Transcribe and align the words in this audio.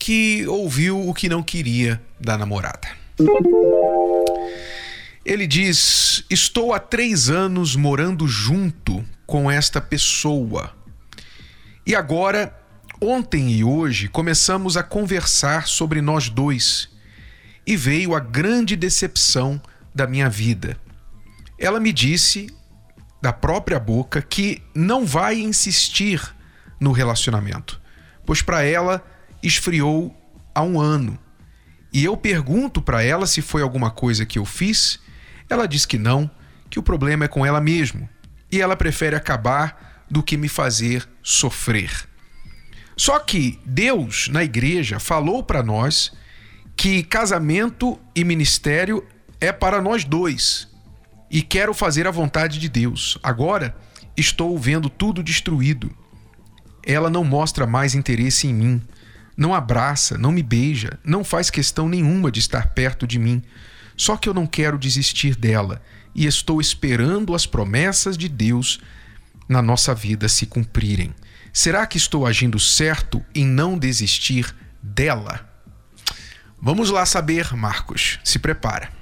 que 0.00 0.46
ouviu 0.48 1.06
o 1.06 1.12
que 1.12 1.28
não 1.28 1.42
queria 1.42 2.00
da 2.18 2.36
namorada. 2.36 2.88
Ele 5.24 5.46
diz: 5.46 6.24
Estou 6.30 6.72
há 6.72 6.80
três 6.80 7.28
anos 7.28 7.76
morando 7.76 8.26
junto 8.26 9.04
com 9.26 9.50
esta 9.50 9.78
pessoa. 9.78 10.74
E 11.86 11.94
agora, 11.94 12.58
ontem 13.00 13.52
e 13.52 13.62
hoje, 13.62 14.08
começamos 14.08 14.76
a 14.76 14.82
conversar 14.82 15.68
sobre 15.68 16.00
nós 16.00 16.30
dois. 16.30 16.88
E 17.66 17.76
veio 17.76 18.14
a 18.14 18.20
grande 18.20 18.74
decepção 18.76 19.60
da 19.94 20.06
minha 20.06 20.30
vida. 20.30 20.78
Ela 21.58 21.78
me 21.78 21.92
disse, 21.92 22.48
da 23.20 23.34
própria 23.34 23.78
boca, 23.78 24.22
que 24.22 24.62
não 24.74 25.04
vai 25.04 25.38
insistir 25.38 26.34
no 26.80 26.90
relacionamento, 26.90 27.78
pois 28.24 28.40
para 28.40 28.64
ela 28.64 29.04
esfriou 29.42 30.14
há 30.54 30.62
um 30.62 30.80
ano. 30.80 31.18
E 31.92 32.04
eu 32.04 32.16
pergunto 32.16 32.80
para 32.80 33.02
ela 33.02 33.26
se 33.26 33.42
foi 33.42 33.62
alguma 33.62 33.90
coisa 33.90 34.24
que 34.24 34.38
eu 34.38 34.44
fiz. 34.44 35.00
Ela 35.48 35.66
diz 35.66 35.84
que 35.84 35.98
não, 35.98 36.30
que 36.68 36.78
o 36.78 36.82
problema 36.82 37.24
é 37.24 37.28
com 37.28 37.44
ela 37.44 37.60
mesmo. 37.60 38.08
E 38.50 38.60
ela 38.60 38.76
prefere 38.76 39.16
acabar 39.16 40.04
do 40.08 40.22
que 40.22 40.36
me 40.36 40.48
fazer 40.48 41.08
sofrer. 41.22 42.08
Só 42.96 43.18
que 43.18 43.58
Deus, 43.64 44.28
na 44.28 44.44
igreja, 44.44 45.00
falou 45.00 45.42
para 45.42 45.62
nós 45.62 46.12
que 46.76 47.02
casamento 47.02 47.98
e 48.14 48.24
ministério 48.24 49.06
é 49.40 49.52
para 49.52 49.80
nós 49.80 50.04
dois. 50.04 50.68
E 51.30 51.42
quero 51.42 51.72
fazer 51.72 52.06
a 52.06 52.10
vontade 52.10 52.58
de 52.58 52.68
Deus. 52.68 53.18
Agora 53.22 53.76
estou 54.16 54.58
vendo 54.58 54.90
tudo 54.90 55.22
destruído. 55.22 55.90
Ela 56.84 57.08
não 57.08 57.24
mostra 57.24 57.66
mais 57.66 57.94
interesse 57.94 58.46
em 58.46 58.54
mim 58.54 58.82
não 59.40 59.54
abraça, 59.54 60.18
não 60.18 60.30
me 60.30 60.42
beija, 60.42 60.98
não 61.02 61.24
faz 61.24 61.48
questão 61.48 61.88
nenhuma 61.88 62.30
de 62.30 62.38
estar 62.38 62.74
perto 62.74 63.06
de 63.06 63.18
mim. 63.18 63.42
Só 63.96 64.14
que 64.18 64.28
eu 64.28 64.34
não 64.34 64.46
quero 64.46 64.78
desistir 64.78 65.34
dela 65.34 65.82
e 66.14 66.26
estou 66.26 66.60
esperando 66.60 67.34
as 67.34 67.46
promessas 67.46 68.18
de 68.18 68.28
Deus 68.28 68.80
na 69.48 69.62
nossa 69.62 69.94
vida 69.94 70.28
se 70.28 70.44
cumprirem. 70.44 71.14
Será 71.54 71.86
que 71.86 71.96
estou 71.96 72.26
agindo 72.26 72.58
certo 72.58 73.24
em 73.34 73.46
não 73.46 73.78
desistir 73.78 74.54
dela? 74.82 75.48
Vamos 76.60 76.90
lá 76.90 77.06
saber, 77.06 77.54
Marcos. 77.54 78.20
Se 78.22 78.38
prepara. 78.38 78.92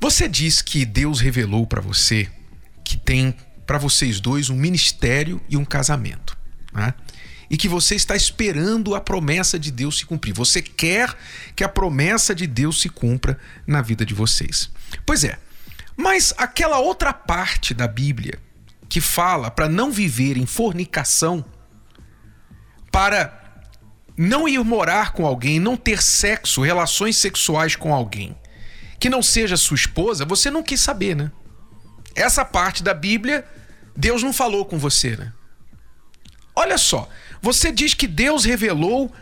Você 0.00 0.26
diz 0.26 0.62
que 0.62 0.86
Deus 0.86 1.20
revelou 1.20 1.66
para 1.66 1.82
você 1.82 2.26
que 2.82 2.96
tem 2.96 3.36
para 3.66 3.76
vocês 3.76 4.18
dois 4.18 4.48
um 4.48 4.56
ministério 4.56 5.42
e 5.46 5.58
um 5.58 5.64
casamento. 5.66 6.38
Né? 6.72 6.94
E 7.50 7.56
que 7.56 7.68
você 7.68 7.94
está 7.94 8.14
esperando 8.14 8.94
a 8.94 9.00
promessa 9.00 9.58
de 9.58 9.70
Deus 9.70 9.98
se 9.98 10.06
cumprir. 10.06 10.34
Você 10.34 10.60
quer 10.60 11.14
que 11.56 11.64
a 11.64 11.68
promessa 11.68 12.34
de 12.34 12.46
Deus 12.46 12.80
se 12.80 12.88
cumpra 12.88 13.38
na 13.66 13.80
vida 13.80 14.04
de 14.04 14.14
vocês. 14.14 14.70
Pois 15.06 15.24
é, 15.24 15.38
mas 15.96 16.34
aquela 16.36 16.78
outra 16.78 17.12
parte 17.12 17.72
da 17.72 17.88
Bíblia 17.88 18.38
que 18.88 19.00
fala 19.00 19.50
para 19.50 19.68
não 19.68 19.90
viver 19.90 20.36
em 20.36 20.46
fornicação, 20.46 21.44
para 22.90 23.34
não 24.16 24.48
ir 24.48 24.62
morar 24.64 25.12
com 25.12 25.26
alguém, 25.26 25.60
não 25.60 25.76
ter 25.76 26.02
sexo, 26.02 26.62
relações 26.62 27.16
sexuais 27.16 27.76
com 27.76 27.94
alguém 27.94 28.36
que 28.98 29.08
não 29.08 29.22
seja 29.22 29.56
sua 29.56 29.76
esposa, 29.76 30.24
você 30.24 30.50
não 30.50 30.62
quis 30.62 30.80
saber, 30.80 31.14
né? 31.14 31.30
Essa 32.14 32.44
parte 32.44 32.82
da 32.82 32.92
Bíblia, 32.92 33.46
Deus 33.96 34.22
não 34.22 34.32
falou 34.32 34.64
com 34.64 34.78
você, 34.78 35.16
né? 35.16 35.32
Olha 36.54 36.76
só, 36.76 37.08
você 37.40 37.70
diz 37.70 37.94
que 37.94 38.06
Deus 38.06 38.44
revelou 38.44 39.12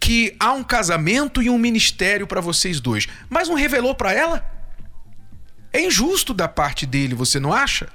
que 0.00 0.34
há 0.40 0.52
um 0.52 0.64
casamento 0.64 1.42
e 1.42 1.50
um 1.50 1.58
ministério 1.58 2.26
para 2.26 2.40
vocês 2.40 2.80
dois, 2.80 3.06
mas 3.28 3.48
não 3.48 3.54
revelou 3.54 3.94
para 3.94 4.12
ela? 4.12 4.44
É 5.72 5.84
injusto 5.84 6.32
da 6.32 6.48
parte 6.48 6.86
dele, 6.86 7.14
você 7.14 7.38
não 7.38 7.52
acha? 7.52 7.88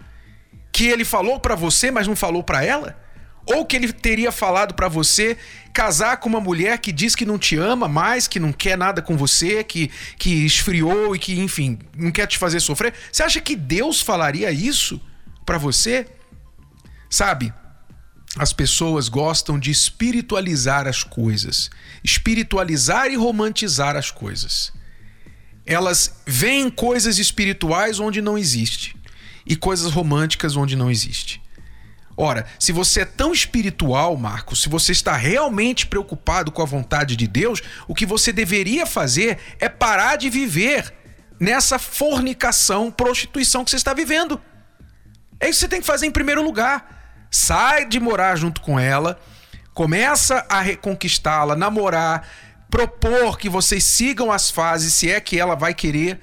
Que 0.72 0.88
ele 0.88 1.04
falou 1.04 1.40
para 1.40 1.56
você, 1.56 1.92
mas 1.92 2.08
não 2.08 2.16
falou 2.16 2.44
para 2.44 2.64
ela? 2.64 2.98
Ou 3.46 3.66
que 3.66 3.76
ele 3.76 3.92
teria 3.92 4.32
falado 4.32 4.74
para 4.74 4.88
você 4.88 5.38
casar 5.74 6.18
com 6.18 6.30
uma 6.30 6.40
mulher 6.40 6.80
que 6.80 6.92
diz 6.92 7.16
que 7.16 7.26
não 7.26 7.38
te 7.38 7.58
ama 7.58 7.88
mais, 7.88 8.28
que 8.28 8.40
não 8.40 8.52
quer 8.52 8.78
nada 8.78 9.02
com 9.02 9.18
você, 9.18 9.64
que, 9.64 9.92
que 10.18 10.46
esfriou 10.46 11.16
e 11.16 11.20
que, 11.20 11.40
enfim, 11.40 11.78
não 11.96 12.12
quer 12.12 12.28
te 12.28 12.38
fazer 12.38 12.60
sofrer? 12.60 12.94
Você 13.12 13.24
acha 13.24 13.42
que 13.42 13.56
Deus 13.56 14.02
falaria 14.02 14.52
isso 14.52 15.00
para 15.46 15.58
você? 15.58 16.08
Sabe? 17.10 17.54
As 18.38 18.52
pessoas 18.52 19.08
gostam 19.08 19.58
de 19.58 19.72
espiritualizar 19.72 20.88
as 20.88 21.04
coisas, 21.04 21.70
espiritualizar 22.04 23.08
e 23.08 23.16
romantizar 23.16 23.96
as 23.96 24.12
coisas. 24.12 24.74
Elas 25.66 26.22
veem 26.26 26.70
coisas 26.70 27.18
espirituais 27.18 28.00
onde 28.00 28.22
não 28.22 28.38
existe 28.38 28.96
e 29.46 29.56
coisas 29.56 29.92
românticas 29.92 30.56
onde 30.56 30.76
não 30.76 30.92
existe. 30.92 31.42
Ora, 32.18 32.46
se 32.60 32.72
você 32.72 33.02
é 33.02 33.06
tão 33.06 33.34
espiritual, 33.34 34.16
Marcos, 34.16 34.62
se 34.62 34.70
você 34.70 34.92
está 34.92 35.16
realmente 35.16 35.86
preocupado 35.86 36.52
com 36.52 36.62
a 36.62 36.66
vontade 36.66 37.16
de 37.16 37.28
Deus, 37.28 37.62
o 37.88 37.96
que 37.96 38.06
você 38.06 38.32
deveria 38.32 38.86
fazer 38.86 39.38
é 39.60 39.68
parar 39.68 40.16
de 40.16 40.30
viver 40.30 40.94
nessa 41.40 41.78
fornicação, 41.78 42.90
prostituição 42.90 43.66
que 43.66 43.72
você 43.72 43.78
está 43.78 43.94
vivendo. 43.94 44.42
É 45.40 45.50
isso 45.50 45.60
que 45.60 45.66
você 45.66 45.68
tem 45.68 45.82
que 45.82 45.88
fazer 45.88 46.06
em 46.06 46.12
primeiro 46.12 46.42
lugar 46.42 46.95
sai 47.36 47.86
de 47.86 48.00
morar 48.00 48.38
junto 48.38 48.62
com 48.62 48.80
ela, 48.80 49.20
começa 49.74 50.46
a 50.48 50.62
reconquistá-la, 50.62 51.54
namorar, 51.54 52.26
propor 52.72 53.38
que 53.38 53.50
vocês 53.50 53.84
sigam 53.84 54.32
as 54.32 54.50
fases, 54.50 54.94
se 54.94 55.12
é 55.12 55.20
que 55.20 55.38
ela 55.38 55.54
vai 55.54 55.74
querer 55.74 56.22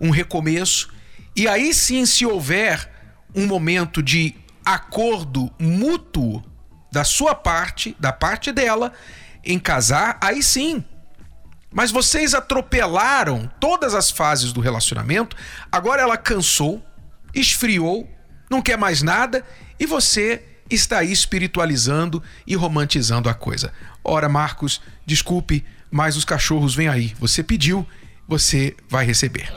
um 0.00 0.10
recomeço. 0.10 0.92
E 1.36 1.46
aí 1.46 1.72
sim, 1.72 2.04
se 2.04 2.26
houver 2.26 2.90
um 3.32 3.46
momento 3.46 4.02
de 4.02 4.34
acordo 4.64 5.48
mútuo 5.60 6.42
da 6.90 7.04
sua 7.04 7.36
parte, 7.36 7.96
da 8.00 8.12
parte 8.12 8.50
dela, 8.50 8.92
em 9.44 9.60
casar, 9.60 10.18
aí 10.20 10.42
sim. 10.42 10.84
Mas 11.70 11.92
vocês 11.92 12.34
atropelaram 12.34 13.48
todas 13.60 13.94
as 13.94 14.10
fases 14.10 14.52
do 14.52 14.60
relacionamento, 14.60 15.36
agora 15.70 16.02
ela 16.02 16.16
cansou, 16.16 16.84
esfriou, 17.32 18.10
não 18.50 18.60
quer 18.60 18.76
mais 18.76 19.02
nada 19.02 19.44
e 19.78 19.86
você 19.86 20.42
está 20.70 20.98
aí 20.98 21.12
espiritualizando 21.12 22.22
e 22.46 22.54
romantizando 22.54 23.28
a 23.28 23.34
coisa. 23.34 23.72
Ora, 24.04 24.28
Marcos, 24.28 24.80
desculpe, 25.06 25.64
mas 25.90 26.16
os 26.16 26.24
cachorros 26.24 26.74
vêm 26.74 26.88
aí. 26.88 27.14
Você 27.18 27.42
pediu, 27.42 27.86
você 28.26 28.76
vai 28.88 29.06
receber. 29.06 29.50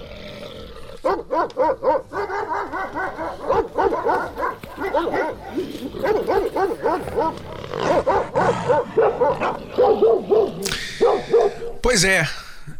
Pois 11.81 12.03
é, 12.03 12.29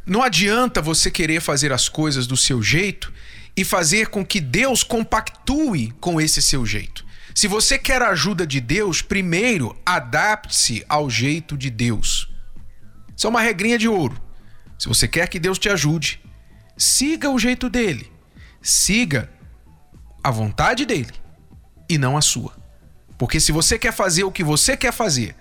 não 0.06 0.21
adianta 0.21 0.81
você 0.81 1.10
querer 1.10 1.42
fazer 1.42 1.74
as 1.74 1.89
coisas 1.89 2.27
do 2.27 2.38
seu 2.38 2.62
jeito 2.62 3.12
e 3.56 3.65
fazer 3.65 4.07
com 4.07 4.25
que 4.25 4.39
Deus 4.39 4.83
compactue 4.83 5.94
com 6.00 6.21
esse 6.21 6.42
seu 6.42 6.65
jeito. 6.65 7.11
Se 7.33 7.48
você 7.48 7.78
quer 7.78 8.01
a 8.01 8.10
ajuda 8.10 8.45
de 8.45 8.60
Deus, 8.60 9.01
primeiro 9.01 9.78
adapte-se 9.86 10.83
ao 10.88 11.10
jeito 11.10 11.57
de 11.57 11.69
Deus. 11.69 12.30
Isso 13.16 13.28
é 13.28 13.30
uma 13.30 13.42
regrinha 13.42 13.78
de 13.78 13.88
ouro. 13.88 14.19
Se 14.78 14.88
você 14.88 15.07
quer 15.07 15.28
que 15.28 15.39
Deus 15.39 15.60
te 15.60 15.69
ajude, 15.69 16.19
siga 16.75 17.30
o 17.30 17.39
jeito 17.39 17.69
dele. 17.69 18.12
Siga 18.62 19.30
a 20.24 20.30
vontade 20.30 20.86
dele 20.86 21.13
e 21.89 21.98
não 21.98 22.18
a 22.18 22.22
sua. 22.22 22.56
Porque 23.18 23.39
se 23.39 23.51
você 23.51 23.77
quer 23.77 23.94
fazer 23.94 24.24
o 24.24 24.31
que 24.31 24.44
você 24.44 24.75
quer 24.75 24.92
fazer 24.92 25.36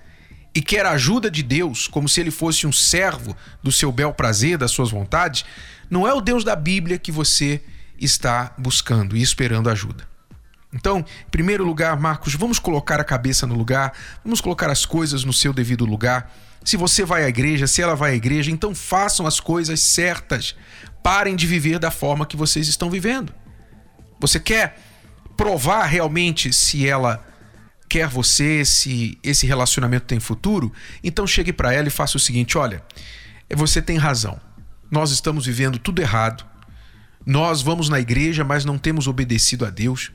e 0.54 0.60
quer 0.60 0.84
a 0.84 0.90
ajuda 0.90 1.30
de 1.30 1.42
Deus, 1.42 1.88
como 1.88 2.08
se 2.08 2.20
ele 2.20 2.30
fosse 2.30 2.66
um 2.66 2.72
servo 2.72 3.36
do 3.62 3.72
seu 3.72 3.90
bel 3.90 4.12
prazer, 4.12 4.58
das 4.58 4.70
suas 4.70 4.90
vontades, 4.90 5.44
não 5.88 6.06
é 6.06 6.12
o 6.12 6.20
Deus 6.20 6.44
da 6.44 6.54
Bíblia 6.54 6.98
que 6.98 7.10
você 7.10 7.62
está 7.98 8.54
buscando 8.58 9.16
e 9.16 9.22
esperando 9.22 9.70
ajuda. 9.70 10.09
Então, 10.72 11.00
em 11.00 11.30
primeiro 11.30 11.64
lugar, 11.64 11.98
Marcos, 11.98 12.34
vamos 12.34 12.58
colocar 12.58 13.00
a 13.00 13.04
cabeça 13.04 13.46
no 13.46 13.54
lugar, 13.54 13.92
vamos 14.24 14.40
colocar 14.40 14.70
as 14.70 14.86
coisas 14.86 15.24
no 15.24 15.32
seu 15.32 15.52
devido 15.52 15.84
lugar 15.84 16.30
Se 16.64 16.76
você 16.76 17.04
vai 17.04 17.24
à 17.24 17.28
igreja, 17.28 17.66
se 17.66 17.80
ela 17.80 17.96
vai 17.96 18.12
à 18.12 18.14
igreja, 18.14 18.50
então 18.50 18.74
façam 18.74 19.26
as 19.26 19.40
coisas 19.40 19.80
certas. 19.80 20.54
Parem 21.02 21.34
de 21.34 21.46
viver 21.46 21.78
da 21.78 21.90
forma 21.90 22.26
que 22.26 22.36
vocês 22.36 22.68
estão 22.68 22.90
vivendo. 22.90 23.32
Você 24.20 24.38
quer 24.38 24.78
provar 25.36 25.86
realmente 25.86 26.52
se 26.52 26.86
ela 26.86 27.26
quer 27.88 28.06
você, 28.06 28.64
se 28.64 29.18
esse 29.22 29.46
relacionamento 29.46 30.04
tem 30.04 30.20
futuro? 30.20 30.70
Então 31.02 31.26
chegue 31.26 31.52
para 31.52 31.72
ela 31.72 31.88
e 31.88 31.90
faça 31.90 32.18
o 32.18 32.20
seguinte: 32.20 32.58
olha, 32.58 32.84
você 33.56 33.80
tem 33.80 33.96
razão. 33.96 34.38
Nós 34.90 35.10
estamos 35.10 35.46
vivendo 35.46 35.78
tudo 35.78 36.02
errado. 36.02 36.44
Nós 37.24 37.62
vamos 37.62 37.88
na 37.88 37.98
igreja, 37.98 38.44
mas 38.44 38.64
não 38.64 38.76
temos 38.76 39.06
obedecido 39.06 39.64
a 39.64 39.70
Deus. 39.70 40.12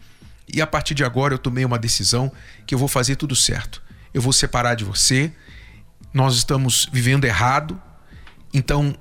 E 0.51 0.61
a 0.61 0.67
partir 0.67 0.93
de 0.93 1.03
agora 1.03 1.33
eu 1.33 1.37
tomei 1.37 1.65
uma 1.65 1.79
decisão 1.79 2.31
que 2.65 2.73
eu 2.73 2.79
vou 2.79 2.87
fazer 2.87 3.15
tudo 3.15 3.35
certo. 3.35 3.81
Eu 4.13 4.21
vou 4.21 4.31
separar 4.33 4.75
de 4.75 4.83
você. 4.83 5.31
Nós 6.13 6.35
estamos 6.35 6.87
vivendo 6.91 7.25
errado. 7.25 7.81
Então 8.53 8.95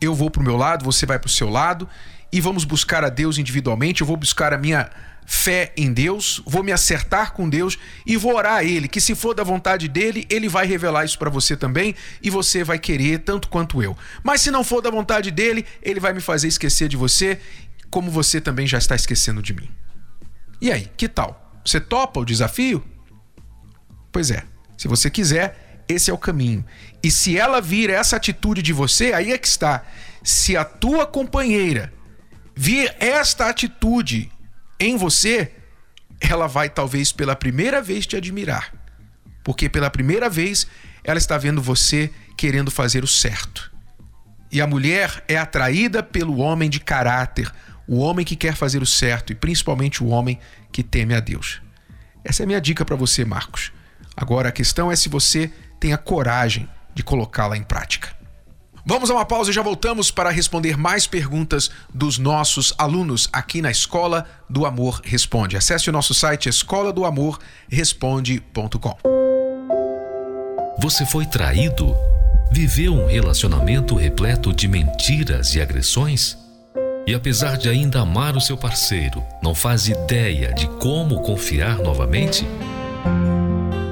eu 0.00 0.14
vou 0.14 0.30
para 0.30 0.40
o 0.40 0.44
meu 0.44 0.56
lado, 0.56 0.84
você 0.84 1.06
vai 1.06 1.18
para 1.18 1.28
o 1.28 1.30
seu 1.30 1.48
lado 1.48 1.88
e 2.32 2.40
vamos 2.40 2.64
buscar 2.64 3.04
a 3.04 3.08
Deus 3.08 3.38
individualmente. 3.38 4.00
Eu 4.00 4.06
vou 4.06 4.16
buscar 4.16 4.52
a 4.52 4.58
minha 4.58 4.90
fé 5.26 5.72
em 5.76 5.92
Deus, 5.92 6.42
vou 6.46 6.62
me 6.62 6.72
acertar 6.72 7.34
com 7.34 7.46
Deus 7.48 7.78
e 8.06 8.16
vou 8.16 8.34
orar 8.34 8.54
a 8.54 8.64
Ele, 8.64 8.88
que 8.88 8.98
se 8.98 9.14
for 9.14 9.34
da 9.34 9.44
vontade 9.44 9.86
dele, 9.86 10.26
Ele 10.30 10.48
vai 10.48 10.66
revelar 10.66 11.04
isso 11.04 11.18
para 11.18 11.28
você 11.28 11.54
também 11.54 11.94
e 12.22 12.30
você 12.30 12.64
vai 12.64 12.78
querer 12.78 13.18
tanto 13.18 13.48
quanto 13.48 13.82
eu. 13.82 13.94
Mas 14.22 14.40
se 14.40 14.50
não 14.50 14.64
for 14.64 14.80
da 14.80 14.90
vontade 14.90 15.30
dele, 15.30 15.66
Ele 15.82 16.00
vai 16.00 16.14
me 16.14 16.20
fazer 16.22 16.48
esquecer 16.48 16.88
de 16.88 16.96
você, 16.96 17.38
como 17.90 18.10
você 18.10 18.40
também 18.40 18.66
já 18.66 18.78
está 18.78 18.94
esquecendo 18.94 19.42
de 19.42 19.52
mim. 19.52 19.68
E 20.60 20.72
aí, 20.72 20.90
que 20.96 21.08
tal? 21.08 21.60
Você 21.64 21.80
topa 21.80 22.20
o 22.20 22.24
desafio? 22.24 22.84
Pois 24.10 24.30
é, 24.30 24.42
se 24.76 24.88
você 24.88 25.10
quiser, 25.10 25.84
esse 25.88 26.10
é 26.10 26.14
o 26.14 26.18
caminho. 26.18 26.64
E 27.02 27.10
se 27.10 27.38
ela 27.38 27.60
vir 27.60 27.90
essa 27.90 28.16
atitude 28.16 28.62
de 28.62 28.72
você, 28.72 29.12
aí 29.12 29.32
é 29.32 29.38
que 29.38 29.46
está. 29.46 29.84
Se 30.22 30.56
a 30.56 30.64
tua 30.64 31.06
companheira 31.06 31.92
vir 32.54 32.94
esta 32.98 33.48
atitude 33.48 34.30
em 34.80 34.96
você, 34.96 35.52
ela 36.20 36.46
vai 36.46 36.68
talvez 36.68 37.12
pela 37.12 37.36
primeira 37.36 37.80
vez 37.80 38.06
te 38.06 38.16
admirar. 38.16 38.72
Porque 39.44 39.68
pela 39.68 39.88
primeira 39.88 40.28
vez 40.28 40.66
ela 41.04 41.18
está 41.18 41.38
vendo 41.38 41.62
você 41.62 42.10
querendo 42.36 42.70
fazer 42.70 43.04
o 43.04 43.06
certo. 43.06 43.72
E 44.50 44.60
a 44.60 44.66
mulher 44.66 45.24
é 45.28 45.36
atraída 45.36 46.02
pelo 46.02 46.38
homem 46.38 46.68
de 46.68 46.80
caráter, 46.80 47.52
o 47.88 47.98
homem 47.98 48.24
que 48.24 48.36
quer 48.36 48.54
fazer 48.54 48.82
o 48.82 48.86
certo 48.86 49.32
e 49.32 49.34
principalmente 49.34 50.04
o 50.04 50.08
homem 50.08 50.38
que 50.70 50.82
teme 50.82 51.14
a 51.14 51.20
Deus. 51.20 51.62
Essa 52.22 52.42
é 52.42 52.44
a 52.44 52.46
minha 52.46 52.60
dica 52.60 52.84
para 52.84 52.94
você, 52.94 53.24
Marcos. 53.24 53.72
Agora 54.14 54.50
a 54.50 54.52
questão 54.52 54.92
é 54.92 54.96
se 54.96 55.08
você 55.08 55.50
tem 55.80 55.92
a 55.92 55.98
coragem 55.98 56.68
de 56.94 57.02
colocá-la 57.02 57.56
em 57.56 57.62
prática. 57.62 58.18
Vamos 58.84 59.10
a 59.10 59.14
uma 59.14 59.24
pausa 59.24 59.50
e 59.50 59.54
já 59.54 59.62
voltamos 59.62 60.10
para 60.10 60.30
responder 60.30 60.76
mais 60.76 61.06
perguntas 61.06 61.70
dos 61.92 62.18
nossos 62.18 62.72
alunos 62.78 63.28
aqui 63.32 63.60
na 63.60 63.70
Escola 63.70 64.26
do 64.48 64.64
Amor 64.64 65.00
Responde. 65.04 65.56
Acesse 65.56 65.90
o 65.90 65.92
nosso 65.92 66.14
site 66.14 66.48
escola 66.48 66.92
do 66.92 67.04
amor 67.04 67.38
responde.com. 67.68 68.96
Você 70.80 71.04
foi 71.04 71.26
traído? 71.26 71.94
Viveu 72.50 72.94
um 72.94 73.06
relacionamento 73.06 73.94
repleto 73.94 74.54
de 74.54 74.66
mentiras 74.66 75.54
e 75.54 75.60
agressões? 75.60 76.47
E 77.08 77.14
apesar 77.14 77.56
de 77.56 77.70
ainda 77.70 78.00
amar 78.00 78.36
o 78.36 78.40
seu 78.40 78.54
parceiro, 78.54 79.24
não 79.42 79.54
faz 79.54 79.88
ideia 79.88 80.52
de 80.52 80.66
como 80.66 81.22
confiar 81.22 81.78
novamente? 81.78 82.44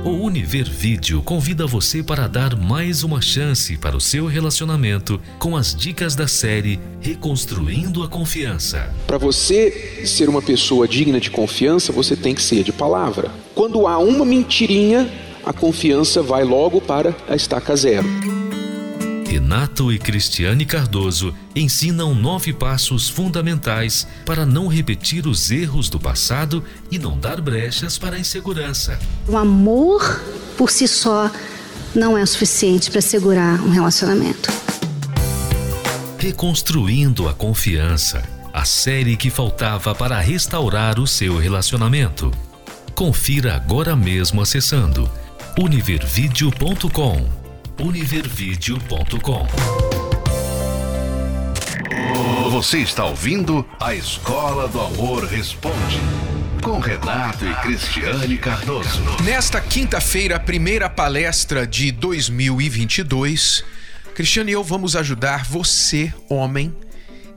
O 0.05 0.11
Univer 0.27 0.69
Vídeo 0.69 1.23
convida 1.23 1.67
você 1.67 2.03
para 2.03 2.29
dar 2.29 2.55
mais 2.55 3.03
uma 3.03 3.23
chance 3.23 3.75
para 3.79 3.97
o 3.97 4.01
seu 4.03 4.27
relacionamento 4.27 5.19
com 5.39 5.57
as 5.57 5.75
dicas 5.75 6.15
da 6.15 6.29
série 6.29 6.79
Reconstruindo 7.01 8.03
a 8.03 8.09
Confiança. 8.09 8.93
Para 9.07 9.17
você 9.17 10.03
ser 10.05 10.29
uma 10.29 10.43
pessoa 10.43 10.87
digna 10.87 11.19
de 11.19 11.31
confiança, 11.31 11.95
você 11.95 12.15
tem 12.15 12.35
que 12.35 12.43
ser 12.43 12.63
de 12.63 12.71
palavra. 12.71 13.31
Quando 13.55 13.87
há 13.87 13.97
uma 13.97 14.27
mentirinha, 14.27 15.11
a 15.43 15.55
confiança 15.55 16.23
vai 16.23 16.45
logo 16.45 16.83
para 16.83 17.17
a 17.27 17.35
estaca 17.35 17.75
zero. 17.75 18.26
Renato 19.27 19.93
e 19.93 19.99
Cristiane 19.99 20.65
Cardoso 20.65 21.35
ensinam 21.55 22.15
nove 22.15 22.53
passos 22.53 23.09
fundamentais 23.09 24.07
para 24.25 24.47
não 24.47 24.69
repetir 24.69 25.27
os 25.27 25.51
erros 25.51 25.91
do 25.91 25.99
passado 25.99 26.63
e 26.93 26.99
não 26.99 27.19
dar 27.19 27.41
brechas 27.41 27.99
para 27.99 28.15
a 28.17 28.19
insegurança. 28.21 28.99
O 29.27 29.37
amor 29.37 30.23
por 30.57 30.71
si 30.71 30.87
só 30.87 31.29
não 31.93 32.17
é 32.17 32.23
o 32.23 32.27
suficiente 32.27 32.89
para 32.89 33.01
segurar 33.01 33.61
um 33.63 33.71
relacionamento. 33.71 34.49
Reconstruindo 36.19 37.29
a 37.29 37.35
confiança 37.35 38.23
a 38.53 38.65
série 38.65 39.17
que 39.17 39.29
faltava 39.29 39.95
para 39.95 40.19
restaurar 40.21 40.99
o 40.99 41.07
seu 41.07 41.37
relacionamento. 41.37 42.31
Confira 42.95 43.55
agora 43.55 43.95
mesmo 43.95 44.41
acessando 44.41 45.11
univervideo.com 45.59 47.46
univervideo.com. 47.81 49.47
Você 52.51 52.79
está 52.79 53.05
ouvindo 53.05 53.67
a 53.81 53.95
Escola 53.95 54.67
do 54.69 54.81
Amor 54.81 55.25
Responde 55.25 56.01
com 56.63 56.79
Renato 56.79 57.45
e 57.47 57.55
Cristiane 57.57 58.39
Cardoso. 58.39 59.03
Nesta 59.25 59.61
quinta-feira, 59.61 60.41
primeira 60.41 60.89
palestra 60.89 61.67
de 61.67 61.93
2022, 61.93 63.65
Cristiane 64.15 64.53
e 64.53 64.55
eu 64.55 64.65
vamos 64.65 64.97
ajudar 64.97 65.45
você, 65.45 66.13
homem, 66.29 66.75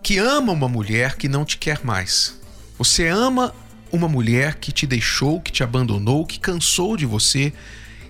que 0.02 0.18
ama 0.18 0.54
uma 0.54 0.70
mulher 0.70 1.16
que 1.18 1.28
não 1.28 1.44
te 1.44 1.58
quer 1.58 1.82
mais. 1.84 2.40
Você 2.78 3.08
ama 3.08 3.54
uma 3.92 4.08
mulher 4.08 4.56
que 4.56 4.72
te 4.72 4.88
deixou, 4.88 5.42
que 5.42 5.52
te 5.52 5.64
abandonou, 5.64 6.26
que 6.26 6.40
cansou 6.40 6.96
de 6.96 7.06
você, 7.06 7.52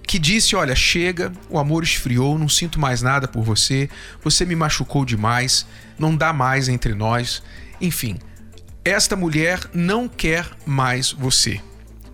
que 0.10 0.18
disse: 0.18 0.56
Olha, 0.56 0.76
chega, 0.76 1.32
o 1.52 1.60
amor 1.60 1.84
esfriou, 1.84 2.40
não 2.40 2.50
sinto 2.50 2.80
mais 2.80 3.04
nada 3.04 3.28
por 3.28 3.44
você, 3.44 3.88
você 4.24 4.44
me 4.44 4.56
machucou 4.56 5.06
demais, 5.06 5.68
não 6.00 6.16
dá 6.16 6.34
mais 6.34 6.68
entre 6.68 6.96
nós. 6.96 7.44
Enfim, 7.80 8.18
esta 8.84 9.16
mulher 9.16 9.60
não 9.72 10.10
quer 10.10 10.50
mais 10.66 11.12
você. 11.12 11.62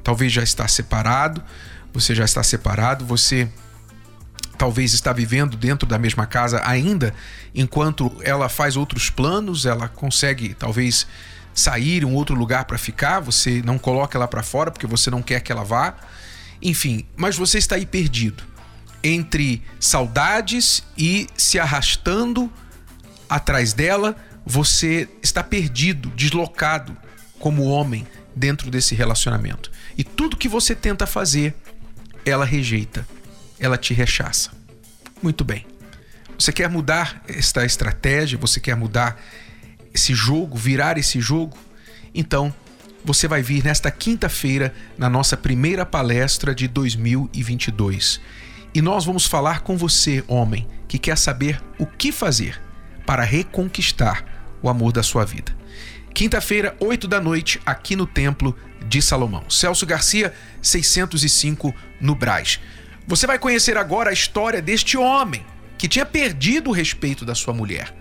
Talvez 0.03 0.33
já 0.33 0.44
está 0.44 0.68
separado, 0.68 1.42
você 1.94 2.14
já 2.14 2.25
está 2.25 2.44
separado, 2.44 3.06
você 3.06 3.47
talvez 4.57 4.94
está 4.94 5.14
vivendo 5.14 5.56
dentro 5.56 5.87
da 5.87 5.97
mesma 5.97 6.25
casa 6.25 6.61
ainda, 6.66 7.16
enquanto 7.54 8.11
ela 8.25 8.49
faz 8.49 8.75
outros 8.75 9.09
planos, 9.09 9.66
ela 9.66 9.87
consegue 9.87 10.54
talvez 10.54 11.07
sair 11.54 12.04
um 12.04 12.14
outro 12.14 12.35
lugar 12.35 12.66
para 12.66 12.78
ficar, 12.78 13.21
você 13.21 13.61
não 13.64 13.78
coloca 13.78 14.18
ela 14.18 14.28
para 14.28 14.44
fora 14.44 14.69
porque 14.69 14.85
você 14.85 15.09
não 15.09 15.21
quer 15.21 15.40
que 15.40 15.49
ela 15.49 15.64
vá. 15.64 15.95
Enfim, 16.62 17.06
mas 17.16 17.35
você 17.38 17.57
está 17.57 17.76
aí 17.76 17.85
perdido 17.85 18.44
entre 19.04 19.62
saudades 19.80 20.83
e 20.97 21.28
se 21.38 21.59
arrastando 21.59 22.52
atrás 23.30 23.74
dela, 23.74 24.16
você 24.45 25.07
está 25.21 25.44
perdido, 25.44 26.09
deslocado 26.09 26.97
como 27.40 27.66
homem 27.66 28.07
dentro 28.35 28.71
desse 28.71 28.95
relacionamento. 28.95 29.71
E 29.97 30.04
tudo 30.04 30.38
que 30.38 30.47
você 30.47 30.74
tenta 30.74 31.06
fazer, 31.06 31.56
ela 32.26 32.45
rejeita, 32.45 33.07
ela 33.59 33.78
te 33.78 33.94
rechaça. 33.94 34.52
Muito 35.21 35.44
bem. 35.44 35.66
Você 36.38 36.52
quer 36.52 36.69
mudar 36.69 37.24
esta 37.28 37.66
estratégia, 37.66 38.38
você 38.38 38.59
quer 38.59 38.76
mudar 38.76 39.21
esse 39.94 40.14
jogo, 40.14 40.57
virar 40.57 40.97
esse 40.97 41.21
jogo? 41.21 41.57
Então, 42.14 42.54
você 43.06 43.28
vai 43.28 43.44
vir 43.44 43.64
nesta 43.64 43.92
quinta-feira 43.92 44.74
na 44.97 45.07
nossa 45.07 45.38
primeira 45.38 45.85
palestra 45.85 46.56
de 46.56 46.68
2022. 46.68 48.19
E 48.74 48.81
nós 48.81 49.06
vamos 49.06 49.28
falar 49.28 49.62
com 49.62 49.78
você, 49.78 50.24
homem, 50.28 50.68
que 50.88 50.97
quer 50.97 51.16
saber 51.16 51.62
o 51.78 51.85
que 51.85 52.12
fazer 52.12 52.59
para 53.06 53.24
reconquistar 53.24 54.57
o 54.59 54.68
amor 54.68 54.92
da 54.92 55.04
sua 55.04 55.24
vida. 55.24 55.56
Quinta-feira, 56.16 56.76
8 56.80 57.07
da 57.07 57.21
noite, 57.21 57.62
aqui 57.64 57.95
no 57.95 58.07
Templo 58.07 58.57
de 58.88 59.02
Salomão. 59.02 59.47
Celso 59.50 59.85
Garcia, 59.85 60.33
605, 60.62 61.74
no 62.02 62.16
Braz. 62.16 62.59
Você 63.07 63.28
vai 63.28 63.38
conhecer 63.38 63.78
agora 63.78 64.09
a 64.09 64.14
história 64.14 64.62
deste 64.62 64.97
homem 64.97 65.45
que 65.78 65.88
tinha 65.88 66.06
perdido 66.06 66.71
o 66.71 66.74
respeito 66.74 67.24
da 67.24 67.35
sua 67.35 67.54
mulher, 67.54 67.94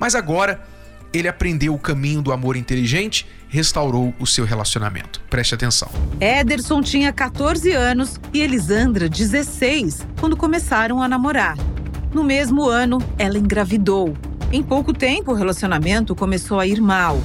mas 0.00 0.16
agora 0.16 0.66
ele 1.12 1.28
aprendeu 1.28 1.74
o 1.74 1.78
caminho 1.78 2.22
do 2.22 2.32
amor 2.32 2.56
inteligente, 2.56 3.26
restaurou 3.48 4.14
o 4.18 4.26
seu 4.26 4.44
relacionamento. 4.44 5.20
Preste 5.30 5.54
atenção. 5.54 5.88
Ederson 6.20 6.82
tinha 6.82 7.12
14 7.12 7.72
anos 7.72 8.20
e 8.32 8.40
Elisandra 8.40 9.08
16 9.08 10.06
quando 10.20 10.36
começaram 10.36 11.02
a 11.02 11.08
namorar. 11.08 11.56
No 12.12 12.24
mesmo 12.24 12.66
ano, 12.66 12.98
ela 13.18 13.38
engravidou. 13.38 14.14
Em 14.50 14.62
pouco 14.62 14.92
tempo, 14.92 15.32
o 15.32 15.34
relacionamento 15.34 16.14
começou 16.14 16.58
a 16.58 16.66
ir 16.66 16.80
mal. 16.80 17.20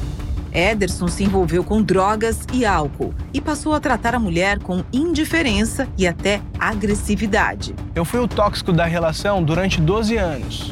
Ederson 0.54 1.08
se 1.08 1.24
envolveu 1.24 1.64
com 1.64 1.82
drogas 1.82 2.42
e 2.54 2.64
álcool 2.66 3.14
e 3.34 3.42
passou 3.42 3.74
a 3.74 3.80
tratar 3.80 4.14
a 4.14 4.20
mulher 4.20 4.60
com 4.60 4.84
indiferença 4.94 5.88
e 5.98 6.06
até 6.06 6.42
agressividade. 6.60 7.74
Eu 7.96 8.06
fui 8.06 8.20
o 8.20 8.28
tóxico 8.28 8.72
da 8.72 8.86
relação 8.86 9.44
durante 9.44 9.82
12 9.82 10.16
anos. 10.18 10.72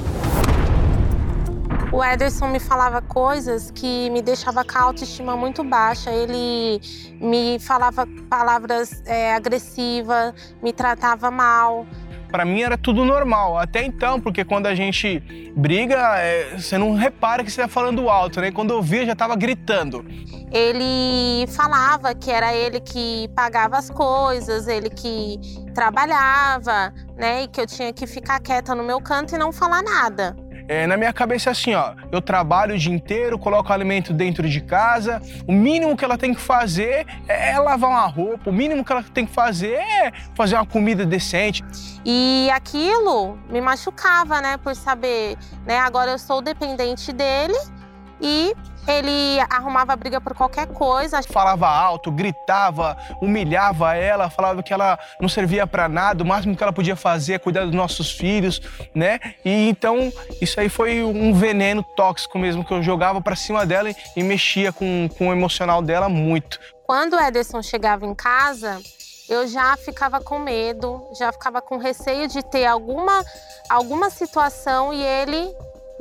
O 1.93 2.01
Ederson 2.01 2.47
me 2.47 2.59
falava 2.59 3.01
coisas 3.01 3.69
que 3.69 4.09
me 4.11 4.21
deixava 4.21 4.63
com 4.63 4.77
a 4.77 4.81
autoestima 4.81 5.35
muito 5.35 5.61
baixa. 5.61 6.09
Ele 6.09 6.79
me 7.19 7.59
falava 7.59 8.07
palavras 8.29 9.03
é, 9.05 9.35
agressivas, 9.35 10.33
me 10.63 10.71
tratava 10.71 11.29
mal. 11.29 11.85
Para 12.31 12.45
mim 12.45 12.61
era 12.61 12.77
tudo 12.77 13.03
normal, 13.03 13.57
até 13.57 13.83
então, 13.83 14.21
porque 14.21 14.45
quando 14.45 14.67
a 14.67 14.73
gente 14.73 15.19
briga, 15.53 16.17
é, 16.17 16.57
você 16.57 16.77
não 16.77 16.95
repara 16.95 17.43
que 17.43 17.51
você 17.51 17.59
está 17.59 17.67
falando 17.67 18.09
alto, 18.09 18.39
né? 18.39 18.53
Quando 18.53 18.73
eu 18.73 18.81
via, 18.81 19.05
já 19.05 19.11
estava 19.11 19.35
gritando. 19.35 20.05
Ele 20.49 21.45
falava 21.47 22.15
que 22.15 22.31
era 22.31 22.53
ele 22.53 22.79
que 22.79 23.27
pagava 23.35 23.77
as 23.77 23.89
coisas, 23.89 24.65
ele 24.69 24.89
que 24.89 25.37
trabalhava, 25.73 26.93
né? 27.17 27.43
E 27.43 27.47
que 27.49 27.59
eu 27.59 27.67
tinha 27.67 27.91
que 27.91 28.07
ficar 28.07 28.39
quieta 28.39 28.73
no 28.73 28.83
meu 28.83 29.01
canto 29.01 29.35
e 29.35 29.37
não 29.37 29.51
falar 29.51 29.83
nada. 29.83 30.33
É, 30.71 30.87
na 30.87 30.95
minha 30.95 31.11
cabeça 31.11 31.49
é 31.49 31.51
assim, 31.51 31.75
ó, 31.75 31.95
eu 32.13 32.21
trabalho 32.21 32.75
o 32.75 32.77
dia 32.77 32.93
inteiro, 32.93 33.37
coloco 33.37 33.73
alimento 33.73 34.13
dentro 34.13 34.47
de 34.47 34.61
casa, 34.61 35.21
o 35.45 35.51
mínimo 35.51 35.97
que 35.97 36.05
ela 36.05 36.17
tem 36.17 36.33
que 36.33 36.39
fazer 36.39 37.05
é 37.27 37.59
lavar 37.59 37.89
uma 37.89 38.07
roupa, 38.07 38.49
o 38.49 38.53
mínimo 38.53 38.81
que 38.85 38.89
ela 38.89 39.03
tem 39.03 39.25
que 39.25 39.33
fazer 39.33 39.73
é 39.73 40.13
fazer 40.33 40.55
uma 40.55 40.65
comida 40.65 41.05
decente. 41.05 41.61
E 42.05 42.49
aquilo 42.53 43.37
me 43.49 43.59
machucava, 43.59 44.39
né, 44.39 44.55
por 44.55 44.73
saber, 44.73 45.37
né, 45.65 45.77
agora 45.77 46.11
eu 46.11 46.17
sou 46.17 46.41
dependente 46.41 47.11
dele 47.11 47.57
e 48.21 48.55
ele 48.87 49.39
arrumava 49.49 49.95
briga 49.95 50.19
por 50.19 50.35
qualquer 50.35 50.67
coisa. 50.67 51.21
Falava 51.23 51.67
alto, 51.67 52.11
gritava, 52.11 52.97
humilhava 53.21 53.95
ela, 53.95 54.29
falava 54.29 54.63
que 54.63 54.73
ela 54.73 54.97
não 55.19 55.29
servia 55.29 55.67
para 55.67 55.87
nada, 55.87 56.23
o 56.23 56.27
máximo 56.27 56.55
que 56.55 56.63
ela 56.63 56.73
podia 56.73 56.95
fazer 56.95 57.33
é 57.33 57.39
cuidar 57.39 57.65
dos 57.65 57.75
nossos 57.75 58.11
filhos, 58.11 58.61
né? 58.93 59.19
E 59.45 59.69
então 59.69 60.11
isso 60.41 60.59
aí 60.59 60.69
foi 60.69 61.03
um 61.03 61.33
veneno 61.33 61.83
tóxico 61.83 62.37
mesmo 62.37 62.65
que 62.65 62.73
eu 62.73 62.81
jogava 62.81 63.21
para 63.21 63.35
cima 63.35 63.65
dela 63.65 63.89
e, 63.89 63.95
e 64.15 64.23
mexia 64.23 64.71
com, 64.71 65.09
com 65.17 65.29
o 65.29 65.31
emocional 65.31 65.81
dela 65.81 66.09
muito. 66.09 66.59
Quando 66.85 67.13
o 67.13 67.19
Ederson 67.19 67.61
chegava 67.61 68.05
em 68.05 68.13
casa, 68.13 68.81
eu 69.29 69.47
já 69.47 69.77
ficava 69.77 70.19
com 70.19 70.39
medo, 70.39 71.07
já 71.17 71.31
ficava 71.31 71.61
com 71.61 71.77
receio 71.77 72.27
de 72.27 72.43
ter 72.43 72.65
alguma, 72.65 73.23
alguma 73.69 74.09
situação 74.09 74.93
e 74.93 75.01
ele 75.01 75.49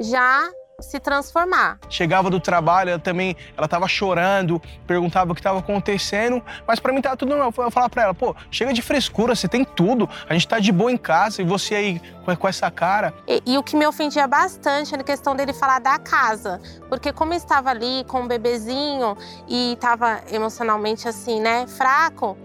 já 0.00 0.50
se 0.82 0.99
transformar. 1.00 1.78
Chegava 1.88 2.30
do 2.30 2.40
trabalho, 2.40 2.90
ela 2.90 2.99
também, 2.99 3.37
ela 3.56 3.68
tava 3.68 3.88
chorando, 3.88 4.60
perguntava 4.87 5.32
o 5.32 5.34
que 5.34 5.40
estava 5.40 5.58
acontecendo, 5.58 6.42
mas 6.66 6.80
para 6.80 6.92
mim 6.92 7.00
tava 7.00 7.16
tudo 7.16 7.30
normal. 7.30 7.52
Eu 7.56 7.70
falava 7.70 7.90
para 7.90 8.02
ela, 8.02 8.14
pô, 8.14 8.34
chega 8.50 8.72
de 8.72 8.82
frescura, 8.82 9.34
você 9.34 9.49
tem 9.49 9.64
tudo, 9.64 10.08
a 10.28 10.32
gente 10.32 10.49
tá 10.49 10.58
de 10.58 10.72
boa 10.72 10.90
em 10.90 10.96
casa 10.96 11.42
e 11.42 11.44
você 11.44 11.75
aí 11.75 12.02
com, 12.38 12.49
essa 12.49 12.70
cara. 12.70 13.12
E, 13.26 13.42
e, 13.46 13.58
o 13.58 13.62
que 13.62 13.76
me 13.76 13.87
ofendia 13.87 14.26
bastante 14.26 14.92
era 14.92 15.02
a 15.02 15.04
questão 15.04 15.34
dele 15.34 15.52
falar 15.52 15.80
da 15.80 15.99
casa, 15.99 16.60
porque 16.88 17.12
como 17.12 17.32
eu 17.32 17.37
estava 17.37 17.70
ali 17.70 18.04
com 18.06 18.22
um 18.22 18.28
bebezinho 18.28 19.16
e 19.49 19.72
estava 19.72 20.20
emocionalmente 20.30 21.08
assim, 21.08 21.40
né, 21.40 21.66
fraco, 21.66 22.37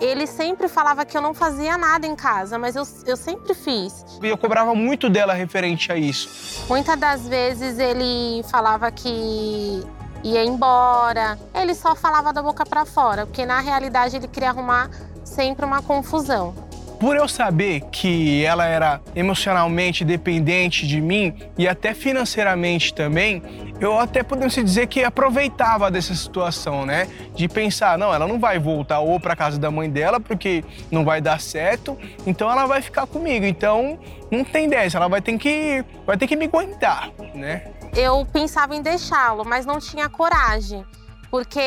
ele 0.00 0.26
sempre 0.26 0.68
falava 0.68 1.04
que 1.04 1.16
eu 1.16 1.20
não 1.20 1.34
fazia 1.34 1.76
nada 1.76 2.06
em 2.06 2.14
casa, 2.14 2.58
mas 2.58 2.76
eu, 2.76 2.84
eu 3.06 3.16
sempre 3.16 3.54
fiz. 3.54 4.04
E 4.22 4.26
eu 4.28 4.38
cobrava 4.38 4.74
muito 4.74 5.08
dela 5.08 5.32
referente 5.32 5.90
a 5.90 5.96
isso. 5.96 6.64
Muitas 6.68 6.98
das 6.98 7.26
vezes 7.26 7.78
ele 7.78 8.42
falava 8.44 8.90
que 8.90 9.82
ia 10.22 10.44
embora. 10.44 11.38
Ele 11.54 11.74
só 11.74 11.94
falava 11.94 12.32
da 12.32 12.42
boca 12.42 12.64
para 12.64 12.84
fora, 12.84 13.26
porque 13.26 13.44
na 13.44 13.60
realidade 13.60 14.16
ele 14.16 14.28
queria 14.28 14.50
arrumar 14.50 14.90
sempre 15.24 15.64
uma 15.64 15.82
confusão. 15.82 16.67
Por 16.98 17.14
eu 17.16 17.28
saber 17.28 17.82
que 17.92 18.44
ela 18.44 18.66
era 18.66 19.00
emocionalmente 19.14 20.04
dependente 20.04 20.86
de 20.86 21.00
mim 21.00 21.32
e 21.56 21.68
até 21.68 21.94
financeiramente 21.94 22.92
também, 22.92 23.40
eu 23.80 24.00
até 24.00 24.24
podemos 24.24 24.54
dizer 24.54 24.88
que 24.88 25.04
aproveitava 25.04 25.90
dessa 25.92 26.12
situação, 26.12 26.84
né? 26.84 27.06
De 27.36 27.46
pensar, 27.48 27.96
não, 27.96 28.12
ela 28.12 28.26
não 28.26 28.40
vai 28.40 28.58
voltar 28.58 28.98
ou 28.98 29.20
para 29.20 29.36
casa 29.36 29.58
da 29.60 29.70
mãe 29.70 29.88
dela 29.88 30.18
porque 30.18 30.64
não 30.90 31.04
vai 31.04 31.20
dar 31.20 31.40
certo, 31.40 31.96
então 32.26 32.50
ela 32.50 32.66
vai 32.66 32.82
ficar 32.82 33.06
comigo. 33.06 33.46
Então 33.46 33.96
não 34.28 34.42
tem 34.42 34.68
dessa, 34.68 34.98
ela 34.98 35.08
vai 35.08 35.22
ter 35.22 35.38
que 35.38 35.84
vai 36.04 36.16
ter 36.16 36.26
que 36.26 36.34
me 36.34 36.46
aguentar, 36.46 37.10
né? 37.32 37.70
Eu 37.94 38.26
pensava 38.32 38.74
em 38.74 38.82
deixá-lo, 38.82 39.44
mas 39.44 39.64
não 39.64 39.78
tinha 39.78 40.08
coragem 40.08 40.84
porque 41.30 41.60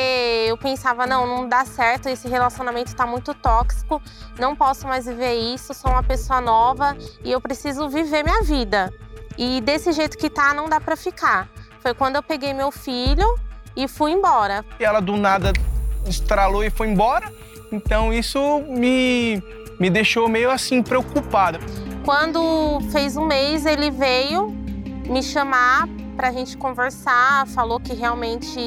eu 0.47 0.57
pensava, 0.57 1.05
não, 1.05 1.27
não 1.27 1.47
dá 1.47 1.65
certo, 1.65 2.09
esse 2.09 2.27
relacionamento 2.27 2.87
está 2.87 3.05
muito 3.05 3.33
tóxico, 3.33 4.01
não 4.39 4.55
posso 4.55 4.87
mais 4.87 5.05
viver 5.05 5.33
isso, 5.35 5.73
sou 5.73 5.91
uma 5.91 6.03
pessoa 6.03 6.41
nova 6.41 6.97
e 7.23 7.31
eu 7.31 7.39
preciso 7.39 7.87
viver 7.89 8.23
minha 8.23 8.41
vida. 8.41 8.91
E 9.37 9.61
desse 9.61 9.91
jeito 9.91 10.17
que 10.17 10.29
tá, 10.29 10.53
não 10.53 10.67
dá 10.67 10.79
para 10.79 10.95
ficar. 10.95 11.47
Foi 11.79 11.93
quando 11.93 12.15
eu 12.15 12.23
peguei 12.23 12.53
meu 12.53 12.71
filho 12.71 13.25
e 13.75 13.87
fui 13.87 14.11
embora. 14.11 14.65
E 14.79 14.83
ela 14.83 14.99
do 14.99 15.15
nada 15.15 15.53
estralou 16.07 16.63
e 16.63 16.69
foi 16.69 16.87
embora, 16.87 17.31
então 17.71 18.11
isso 18.11 18.61
me, 18.67 19.41
me 19.79 19.89
deixou 19.89 20.27
meio 20.27 20.49
assim 20.49 20.81
preocupada. 20.81 21.59
Quando 22.03 22.81
fez 22.91 23.15
um 23.15 23.25
mês, 23.25 23.65
ele 23.65 23.91
veio 23.91 24.47
me 25.07 25.21
chamar 25.21 25.87
para 26.21 26.29
a 26.29 26.31
gente 26.31 26.55
conversar, 26.55 27.47
falou 27.47 27.79
que 27.79 27.95
realmente 27.95 28.59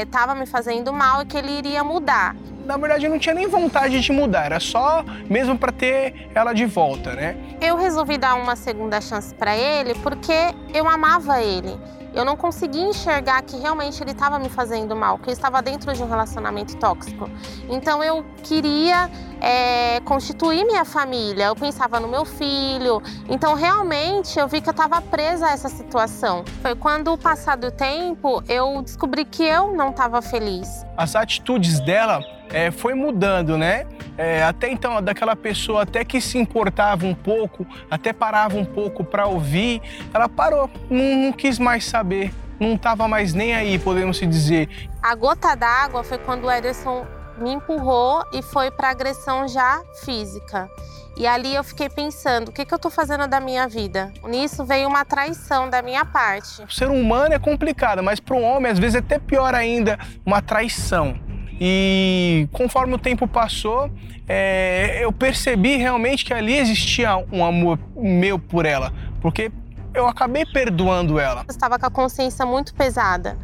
estava 0.00 0.32
é, 0.32 0.34
me 0.34 0.46
fazendo 0.46 0.90
mal 0.94 1.20
e 1.20 1.26
que 1.26 1.36
ele 1.36 1.52
iria 1.52 1.84
mudar. 1.84 2.34
Na 2.64 2.78
verdade, 2.78 3.04
eu 3.04 3.10
não 3.10 3.18
tinha 3.18 3.34
nem 3.34 3.46
vontade 3.46 4.00
de 4.00 4.12
mudar, 4.12 4.46
era 4.46 4.58
só 4.58 5.04
mesmo 5.28 5.58
para 5.58 5.70
ter 5.70 6.30
ela 6.34 6.54
de 6.54 6.64
volta, 6.64 7.12
né? 7.12 7.36
Eu 7.60 7.76
resolvi 7.76 8.16
dar 8.16 8.34
uma 8.36 8.56
segunda 8.56 8.98
chance 8.98 9.34
para 9.34 9.54
ele 9.54 9.94
porque 9.96 10.32
eu 10.72 10.88
amava 10.88 11.42
ele 11.42 11.78
eu 12.14 12.24
não 12.24 12.36
conseguia 12.36 12.84
enxergar 12.84 13.42
que 13.42 13.56
realmente 13.56 14.02
ele 14.02 14.12
estava 14.12 14.38
me 14.38 14.48
fazendo 14.48 14.96
mal, 14.96 15.18
que 15.18 15.28
eu 15.28 15.32
estava 15.32 15.60
dentro 15.62 15.92
de 15.92 16.02
um 16.02 16.08
relacionamento 16.08 16.76
tóxico. 16.76 17.28
Então 17.68 18.02
eu 18.02 18.24
queria 18.42 19.10
é, 19.40 20.00
constituir 20.00 20.64
minha 20.64 20.84
família, 20.84 21.46
eu 21.46 21.56
pensava 21.56 22.00
no 22.00 22.08
meu 22.08 22.24
filho. 22.24 23.02
Então 23.28 23.54
realmente 23.54 24.38
eu 24.38 24.48
vi 24.48 24.60
que 24.60 24.68
eu 24.68 24.72
estava 24.72 25.00
presa 25.00 25.46
a 25.46 25.50
essa 25.50 25.68
situação. 25.68 26.44
Foi 26.62 26.74
quando, 26.74 27.12
o 27.12 27.18
passar 27.18 27.56
do 27.56 27.70
tempo, 27.70 28.42
eu 28.48 28.82
descobri 28.82 29.24
que 29.24 29.44
eu 29.44 29.74
não 29.74 29.90
estava 29.90 30.20
feliz. 30.22 30.84
As 30.96 31.14
atitudes 31.14 31.80
dela 31.80 32.37
é, 32.52 32.70
foi 32.70 32.94
mudando, 32.94 33.56
né? 33.56 33.86
É, 34.16 34.42
até 34.42 34.70
então, 34.70 35.00
daquela 35.02 35.36
pessoa 35.36 35.82
até 35.82 36.04
que 36.04 36.20
se 36.20 36.38
importava 36.38 37.06
um 37.06 37.14
pouco, 37.14 37.66
até 37.90 38.12
parava 38.12 38.56
um 38.56 38.64
pouco 38.64 39.04
para 39.04 39.26
ouvir, 39.26 39.80
ela 40.12 40.28
parou, 40.28 40.70
não, 40.90 41.16
não 41.16 41.32
quis 41.32 41.58
mais 41.58 41.84
saber, 41.84 42.32
não 42.58 42.74
estava 42.74 43.06
mais 43.06 43.32
nem 43.32 43.54
aí, 43.54 43.78
podemos 43.78 44.16
se 44.18 44.26
dizer. 44.26 44.68
A 45.02 45.14
gota 45.14 45.54
d'água 45.54 46.02
foi 46.02 46.18
quando 46.18 46.44
o 46.44 46.50
Ederson 46.50 47.06
me 47.38 47.52
empurrou 47.52 48.24
e 48.32 48.42
foi 48.42 48.70
para 48.70 48.90
agressão 48.90 49.46
já 49.46 49.80
física. 50.04 50.68
E 51.16 51.26
ali 51.26 51.52
eu 51.52 51.64
fiquei 51.64 51.88
pensando, 51.88 52.50
o 52.50 52.52
que, 52.52 52.64
que 52.64 52.72
eu 52.72 52.76
estou 52.76 52.92
fazendo 52.92 53.26
da 53.26 53.40
minha 53.40 53.66
vida? 53.66 54.12
Nisso 54.24 54.64
veio 54.64 54.88
uma 54.88 55.04
traição 55.04 55.68
da 55.68 55.82
minha 55.82 56.04
parte. 56.04 56.62
O 56.62 56.70
ser 56.70 56.88
humano 56.88 57.34
é 57.34 57.38
complicado, 57.40 58.02
mas 58.04 58.20
para 58.20 58.36
um 58.36 58.44
homem, 58.44 58.70
às 58.70 58.78
vezes, 58.78 58.94
é 58.94 58.98
até 58.98 59.18
pior 59.18 59.52
ainda, 59.52 59.98
uma 60.24 60.40
traição. 60.40 61.18
E 61.60 62.48
conforme 62.52 62.94
o 62.94 62.98
tempo 62.98 63.26
passou, 63.26 63.90
é, 64.28 65.00
eu 65.02 65.12
percebi 65.12 65.76
realmente 65.76 66.24
que 66.24 66.32
ali 66.32 66.56
existia 66.56 67.16
um 67.32 67.44
amor 67.44 67.78
meu 67.96 68.38
por 68.38 68.66
ela, 68.66 68.92
porque 69.20 69.50
eu 69.94 70.06
acabei 70.06 70.44
perdoando 70.46 71.18
ela. 71.18 71.44
Eu 71.48 71.50
estava 71.50 71.78
com 71.78 71.86
a 71.86 71.90
consciência 71.90 72.44
muito 72.46 72.74
pesada. 72.74 73.36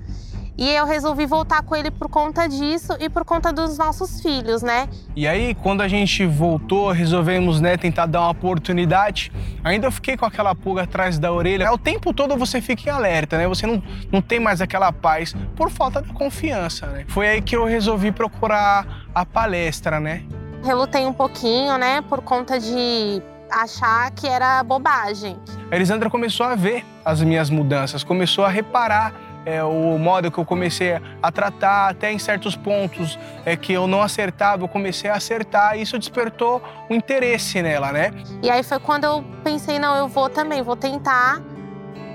E 0.56 0.70
eu 0.70 0.86
resolvi 0.86 1.26
voltar 1.26 1.62
com 1.62 1.74
ele 1.74 1.90
por 1.90 2.08
conta 2.08 2.48
disso 2.48 2.96
e 3.00 3.08
por 3.08 3.24
conta 3.24 3.52
dos 3.52 3.76
nossos 3.76 4.20
filhos, 4.20 4.62
né? 4.62 4.88
E 5.16 5.26
aí, 5.26 5.54
quando 5.54 5.80
a 5.80 5.88
gente 5.88 6.24
voltou, 6.24 6.92
resolvemos, 6.92 7.60
né, 7.60 7.76
tentar 7.76 8.06
dar 8.06 8.20
uma 8.20 8.30
oportunidade. 8.30 9.32
Ainda 9.64 9.88
eu 9.88 9.92
fiquei 9.92 10.16
com 10.16 10.24
aquela 10.24 10.54
pulga 10.54 10.82
atrás 10.82 11.18
da 11.18 11.32
orelha. 11.32 11.72
O 11.72 11.78
tempo 11.78 12.14
todo 12.14 12.36
você 12.36 12.60
fica 12.60 12.88
em 12.88 12.92
alerta, 12.92 13.36
né? 13.36 13.48
Você 13.48 13.66
não, 13.66 13.82
não 14.12 14.22
tem 14.22 14.38
mais 14.38 14.60
aquela 14.60 14.92
paz 14.92 15.34
por 15.56 15.70
falta 15.70 16.00
de 16.00 16.12
confiança, 16.12 16.86
né? 16.86 17.04
Foi 17.08 17.26
aí 17.26 17.42
que 17.42 17.56
eu 17.56 17.64
resolvi 17.64 18.12
procurar 18.12 18.86
a 19.12 19.26
palestra, 19.26 19.98
né? 19.98 20.22
Relutei 20.62 21.04
um 21.04 21.12
pouquinho, 21.12 21.76
né, 21.76 22.00
por 22.08 22.22
conta 22.22 22.58
de 22.58 23.20
achar 23.50 24.10
que 24.12 24.26
era 24.26 24.62
bobagem. 24.62 25.36
A 25.70 25.76
Elisandra 25.76 26.08
começou 26.08 26.46
a 26.46 26.54
ver 26.54 26.84
as 27.04 27.20
minhas 27.22 27.50
mudanças, 27.50 28.02
começou 28.02 28.44
a 28.44 28.48
reparar 28.48 29.12
é, 29.46 29.62
o 29.62 29.98
modo 29.98 30.30
que 30.30 30.38
eu 30.38 30.44
comecei 30.44 31.00
a 31.22 31.32
tratar, 31.32 31.90
até 31.90 32.10
em 32.10 32.18
certos 32.18 32.56
pontos 32.56 33.18
é, 33.44 33.56
que 33.56 33.72
eu 33.72 33.86
não 33.86 34.02
acertava, 34.02 34.64
eu 34.64 34.68
comecei 34.68 35.10
a 35.10 35.14
acertar 35.14 35.76
e 35.76 35.82
isso 35.82 35.98
despertou 35.98 36.62
um 36.88 36.94
interesse 36.94 37.60
nela, 37.62 37.92
né? 37.92 38.10
E 38.42 38.50
aí 38.50 38.62
foi 38.62 38.78
quando 38.78 39.04
eu 39.04 39.24
pensei, 39.42 39.78
não, 39.78 39.94
eu 39.96 40.08
vou 40.08 40.28
também, 40.28 40.62
vou 40.62 40.76
tentar 40.76 41.40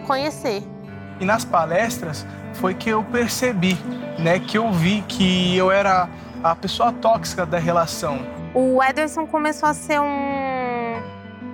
conhecer. 0.07 0.63
E 1.19 1.25
nas 1.25 1.45
palestras 1.45 2.25
foi 2.53 2.73
que 2.73 2.89
eu 2.89 3.03
percebi, 3.03 3.77
né, 4.17 4.39
que 4.39 4.57
eu 4.57 4.71
vi 4.71 5.01
que 5.07 5.55
eu 5.55 5.71
era 5.71 6.09
a 6.43 6.55
pessoa 6.55 6.91
tóxica 6.91 7.45
da 7.45 7.59
relação. 7.59 8.19
O 8.53 8.81
Ederson 8.81 9.27
começou 9.27 9.69
a 9.69 9.73
ser 9.73 9.99
um, 9.99 10.48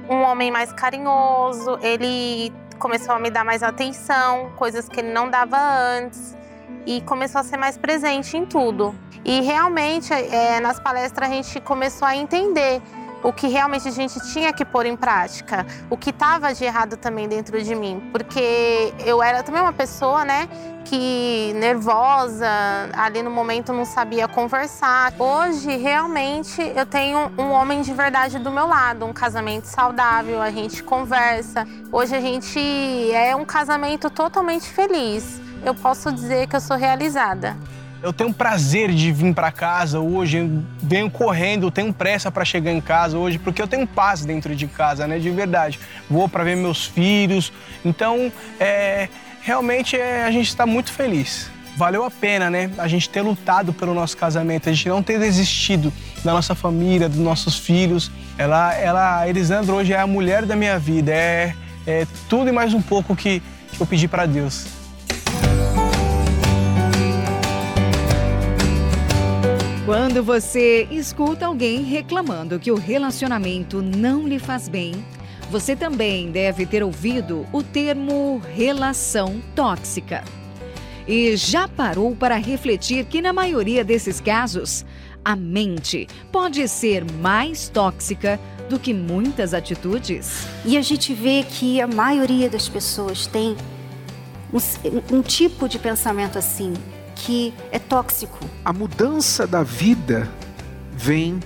um 0.09 0.21
homem 0.21 0.51
mais 0.51 0.71
carinhoso, 0.71 1.77
ele 1.81 2.53
começou 2.79 3.15
a 3.15 3.19
me 3.19 3.29
dar 3.29 3.43
mais 3.43 3.63
atenção, 3.63 4.51
coisas 4.55 4.88
que 4.88 5.00
ele 5.00 5.12
não 5.12 5.29
dava 5.29 5.57
antes, 5.57 6.35
e 6.85 7.01
começou 7.01 7.41
a 7.41 7.43
ser 7.43 7.57
mais 7.57 7.77
presente 7.77 8.38
em 8.38 8.45
tudo. 8.45 8.93
E 9.24 9.41
realmente, 9.41 10.13
é, 10.13 10.59
nas 10.59 10.79
palestras, 10.79 11.29
a 11.29 11.33
gente 11.33 11.59
começou 11.62 12.07
a 12.07 12.15
entender 12.15 12.81
o 13.25 13.34
que 13.34 13.48
realmente 13.48 13.88
a 13.88 13.91
gente 13.91 14.20
tinha 14.32 14.53
que 14.53 14.63
pôr 14.63 14.86
em 14.86 14.96
prática, 14.96 15.65
o 15.89 15.98
que 15.98 16.12
estava 16.12 16.53
de 16.53 16.63
errado 16.63 16.96
também 16.96 17.27
dentro 17.27 17.60
de 17.62 17.74
mim, 17.74 18.00
porque 18.12 18.94
eu 19.03 19.22
era 19.22 19.41
também 19.41 19.63
uma 19.63 19.74
pessoa, 19.74 20.24
né, 20.24 20.48
que 20.86 21.51
nervosa, 21.55 22.48
ali 22.94 23.24
no 23.24 23.32
momento 23.32 23.74
não 23.74 23.84
sabia 23.84 24.27
conversar. 24.27 25.12
Hoje, 25.17 25.75
realmente, 25.75 26.62
eu 26.62 26.86
tenho 26.86 27.32
um 27.36 27.50
homem 27.50 27.82
de 27.82 27.91
verdade 27.91 28.38
do 28.38 28.51
meu 28.51 28.67
lado, 28.67 29.03
um 29.03 29.12
casamento 29.12 29.65
saudável, 29.65 30.39
a 30.39 30.51
gente 30.51 30.84
conversa. 30.84 31.67
Hoje 31.91 32.15
a 32.15 32.22
gente 32.22 33.12
é 33.12 33.36
um 33.36 33.44
casamento 33.44 34.12
totalmente 34.12 34.70
feliz. 34.70 35.41
Eu 35.65 35.74
posso 35.74 36.12
dizer 36.12 36.46
que 36.46 36.55
eu 36.55 36.62
sou 36.62 36.77
realizada. 36.77 37.58
Eu 38.05 38.13
tenho 38.13 38.31
prazer 38.31 38.93
de 38.93 39.12
vir 39.12 39.33
para 39.33 39.51
casa 39.51 40.00
hoje, 40.00 40.47
venho 40.77 41.09
correndo, 41.09 41.71
tenho 41.71 41.91
pressa 41.91 42.29
para 42.29 42.45
chegar 42.45 42.71
em 42.71 42.79
casa 42.79 43.17
hoje, 43.17 43.39
porque 43.39 43.59
eu 43.59 43.67
tenho 43.67 43.88
paz 43.88 44.24
dentro 44.24 44.55
de 44.55 44.67
casa, 44.67 45.07
né? 45.07 45.17
De 45.17 45.31
verdade. 45.31 45.79
Vou 46.07 46.29
para 46.29 46.43
ver 46.43 46.55
meus 46.55 46.85
filhos. 46.85 47.51
Então, 47.83 48.31
é, 48.59 49.09
realmente 49.41 49.95
é, 49.95 50.24
a 50.24 50.29
gente 50.29 50.47
está 50.47 50.67
muito 50.67 50.93
feliz. 50.93 51.50
Valeu 51.75 52.03
a 52.03 52.12
pena, 52.12 52.47
né? 52.47 52.69
A 52.77 52.88
gente 52.88 53.09
ter 53.09 53.21
lutado 53.21 53.74
pelo 53.74 53.95
nosso 53.95 54.15
casamento, 54.15 54.69
a 54.69 54.71
gente 54.71 54.88
não 54.88 55.01
ter 55.01 55.19
desistido 55.19 55.91
da 56.24 56.31
nossa 56.31 56.53
família, 56.53 57.09
dos 57.09 57.17
nossos 57.17 57.57
filhos. 57.57 58.12
Ela, 58.38 58.71
ela, 58.75 59.21
a 59.21 59.27
Elisandra 59.27 59.74
hoje 59.74 59.93
é 59.93 60.00
a 60.00 60.05
mulher 60.05 60.45
da 60.45 60.55
minha 60.55 60.77
vida, 60.77 61.12
é, 61.12 61.55
é 61.88 62.05
tudo 62.29 62.50
e 62.50 62.51
mais 62.51 62.71
um 62.71 62.83
pouco 62.83 63.15
que, 63.15 63.41
que 63.71 63.81
eu 63.81 63.88
pedi 63.88 64.07
para 64.07 64.27
Deus. 64.27 64.75
Quando 69.85 70.23
você 70.23 70.87
escuta 70.89 71.45
alguém 71.45 71.83
reclamando 71.83 72.57
que 72.57 72.71
o 72.71 72.75
relacionamento 72.75 73.83
não 73.83 74.27
lhe 74.27 74.39
faz 74.39 74.67
bem, 74.67 74.95
você 75.51 75.75
também 75.75 76.31
deve 76.31 76.65
ter 76.65 76.81
ouvido 76.81 77.45
o 77.53 77.61
termo 77.61 78.41
relação 78.55 79.39
tóxica. 79.55 80.23
E 81.07 81.37
já 81.37 81.67
parou 81.67 82.15
para 82.15 82.35
refletir 82.35 83.05
que, 83.05 83.21
na 83.21 83.31
maioria 83.31 83.83
desses 83.83 84.19
casos, 84.19 84.83
a 85.23 85.35
mente 85.35 86.07
pode 86.31 86.67
ser 86.67 87.05
mais 87.21 87.69
tóxica 87.69 88.39
do 88.67 88.79
que 88.79 88.91
muitas 88.91 89.53
atitudes? 89.53 90.47
E 90.65 90.79
a 90.79 90.81
gente 90.81 91.13
vê 91.13 91.45
que 91.47 91.79
a 91.79 91.85
maioria 91.85 92.49
das 92.49 92.67
pessoas 92.67 93.27
tem 93.27 93.55
um, 94.51 95.17
um 95.17 95.21
tipo 95.21 95.69
de 95.69 95.77
pensamento 95.77 96.39
assim, 96.39 96.73
que 97.15 97.53
é 97.72 97.79
tóxico. 97.79 98.39
A 98.63 98.74
mudança 98.74 99.48
da 99.48 99.63
vida 99.63 100.29
vem 100.91 101.39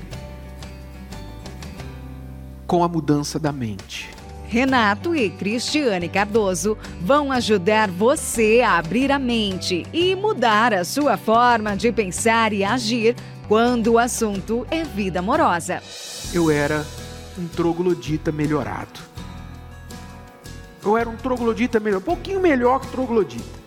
com 2.68 2.84
a 2.84 2.88
mudança 2.88 3.40
da 3.40 3.52
mente. 3.52 4.10
Renato 4.48 5.16
e 5.16 5.30
Cristiane 5.30 6.10
Cardoso 6.10 6.76
vão 7.00 7.32
ajudar 7.32 7.90
você 7.90 8.62
a 8.66 8.80
abrir 8.80 9.12
a 9.12 9.20
mente 9.20 9.86
e 9.94 10.16
mudar 10.16 10.74
a 10.74 10.84
sua 10.84 11.18
forma 11.18 11.78
de 11.78 11.92
pensar 11.92 12.52
e 12.52 12.64
agir 12.64 13.16
quando 13.48 13.94
o 13.94 14.00
assunto 14.00 14.66
é 14.72 14.84
vida 14.84 15.20
amorosa. 15.20 15.84
Eu 16.34 16.50
era 16.50 16.84
um 17.38 17.48
troglodita 17.48 18.32
melhorado. 18.32 19.00
Eu 20.84 20.98
era 20.98 21.10
um 21.10 21.15
troglodita 21.15 21.80
melhor, 21.80 22.00
um 22.00 22.02
pouquinho 22.02 22.39
melhor 22.39 22.80
que 22.80 22.88
troglodita. 22.88 23.60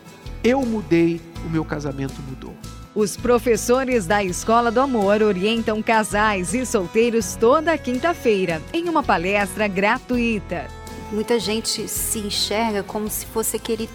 Eu 0.42 0.62
mudei 0.62 1.20
o 1.44 1.50
meu 1.50 1.64
casamento 1.64 2.20
mudou. 2.22 2.54
Os 2.94 3.16
professores 3.16 4.04
da 4.04 4.22
Escola 4.22 4.70
do 4.70 4.80
Amor 4.80 5.22
orientam 5.22 5.82
casais 5.82 6.52
e 6.52 6.66
solteiros 6.66 7.36
toda 7.36 7.76
quinta-feira 7.78 8.60
em 8.72 8.88
uma 8.88 9.02
palestra 9.02 9.66
gratuita. 9.66 10.66
Muita 11.10 11.38
gente 11.38 11.88
se 11.88 12.18
enxerga 12.18 12.82
como 12.82 13.08
se 13.08 13.24
fosse 13.26 13.56
aquele, 13.56 13.88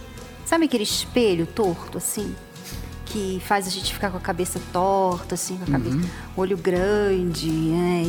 sabe 0.45 0.65
aquele 0.65 0.83
espelho 0.83 1.45
torto 1.45 1.99
assim, 1.99 2.36
que 3.05 3.41
faz 3.45 3.67
a 3.67 3.69
gente 3.69 3.93
ficar 3.93 4.10
com 4.10 4.17
a 4.17 4.21
cabeça 4.21 4.60
torta 4.73 5.36
assim, 5.36 5.57
com 5.57 5.63
a 5.65 5.67
cabeça, 5.67 5.95
uhum. 5.95 6.10
olho 6.36 6.57
grande, 6.57 7.49
né, 7.49 8.03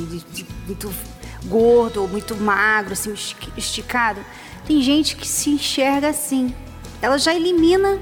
muito 0.66 0.90
gordo, 1.44 2.09
muito 2.09 2.35
magro, 2.35 2.94
assim, 2.94 3.12
esticado. 3.57 4.20
Tem 4.66 4.81
gente 4.83 5.16
que 5.16 5.29
se 5.29 5.51
enxerga 5.51 6.09
assim. 6.09 6.55
Ela 7.01 7.18
já 7.18 7.35
elimina 7.35 8.01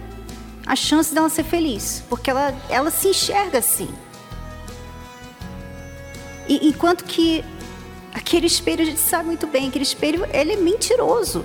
a 0.67 0.75
chance 0.75 1.15
dela 1.15 1.29
ser 1.29 1.45
feliz, 1.45 2.03
porque 2.09 2.29
ela, 2.29 2.53
ela 2.69 2.91
se 2.91 3.09
enxerga 3.09 3.59
assim. 3.59 3.89
E, 6.49 6.69
enquanto 6.69 7.05
que 7.05 7.45
aquele 8.13 8.47
espelho, 8.47 8.83
a 8.83 8.87
gente 8.87 9.01
sabe 9.01 9.27
muito 9.27 9.47
bem, 9.47 9.69
aquele 9.69 9.85
espelho, 9.85 10.27
ele 10.33 10.53
é 10.53 10.57
mentiroso. 10.57 11.45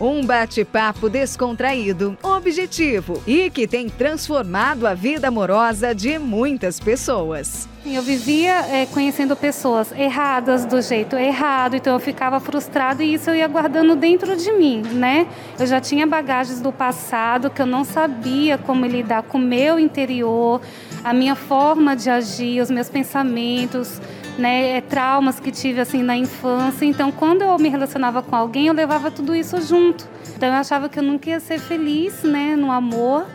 Um 0.00 0.24
bate-papo 0.24 1.08
descontraído, 1.08 2.16
objetivo 2.22 3.22
e 3.26 3.50
que 3.50 3.66
tem 3.66 3.88
transformado 3.88 4.86
a 4.86 4.92
vida 4.92 5.28
amorosa 5.28 5.94
de 5.94 6.18
muitas 6.18 6.78
pessoas. 6.78 7.66
Eu 7.88 8.02
vivia 8.02 8.66
é, 8.66 8.84
conhecendo 8.86 9.36
pessoas 9.36 9.92
erradas 9.92 10.64
do 10.64 10.82
jeito 10.82 11.14
errado, 11.14 11.76
então 11.76 11.92
eu 11.92 12.00
ficava 12.00 12.40
frustrada 12.40 13.04
e 13.04 13.14
isso 13.14 13.30
eu 13.30 13.36
ia 13.36 13.46
guardando 13.46 13.94
dentro 13.94 14.36
de 14.36 14.52
mim, 14.52 14.82
né? 14.82 15.28
Eu 15.56 15.66
já 15.68 15.80
tinha 15.80 16.04
bagagens 16.04 16.60
do 16.60 16.72
passado 16.72 17.48
que 17.48 17.62
eu 17.62 17.66
não 17.66 17.84
sabia 17.84 18.58
como 18.58 18.84
lidar 18.84 19.22
com 19.22 19.38
o 19.38 19.40
meu 19.40 19.78
interior, 19.78 20.60
a 21.04 21.14
minha 21.14 21.36
forma 21.36 21.94
de 21.94 22.10
agir, 22.10 22.60
os 22.60 22.70
meus 22.70 22.88
pensamentos 22.88 24.00
né, 24.36 24.78
é, 24.78 24.80
traumas 24.80 25.38
que 25.38 25.52
tive 25.52 25.80
assim 25.80 26.02
na 26.02 26.16
infância. 26.16 26.84
Então, 26.84 27.12
quando 27.12 27.42
eu 27.42 27.56
me 27.56 27.68
relacionava 27.68 28.20
com 28.20 28.34
alguém, 28.34 28.66
eu 28.66 28.74
levava 28.74 29.10
tudo 29.12 29.34
isso 29.34 29.60
junto. 29.62 30.06
Então, 30.36 30.48
eu 30.48 30.54
achava 30.54 30.88
que 30.88 30.98
eu 30.98 31.02
nunca 31.02 31.30
ia 31.30 31.40
ser 31.40 31.60
feliz, 31.60 32.22
né, 32.24 32.56
no 32.56 32.70
amor. 32.70 33.26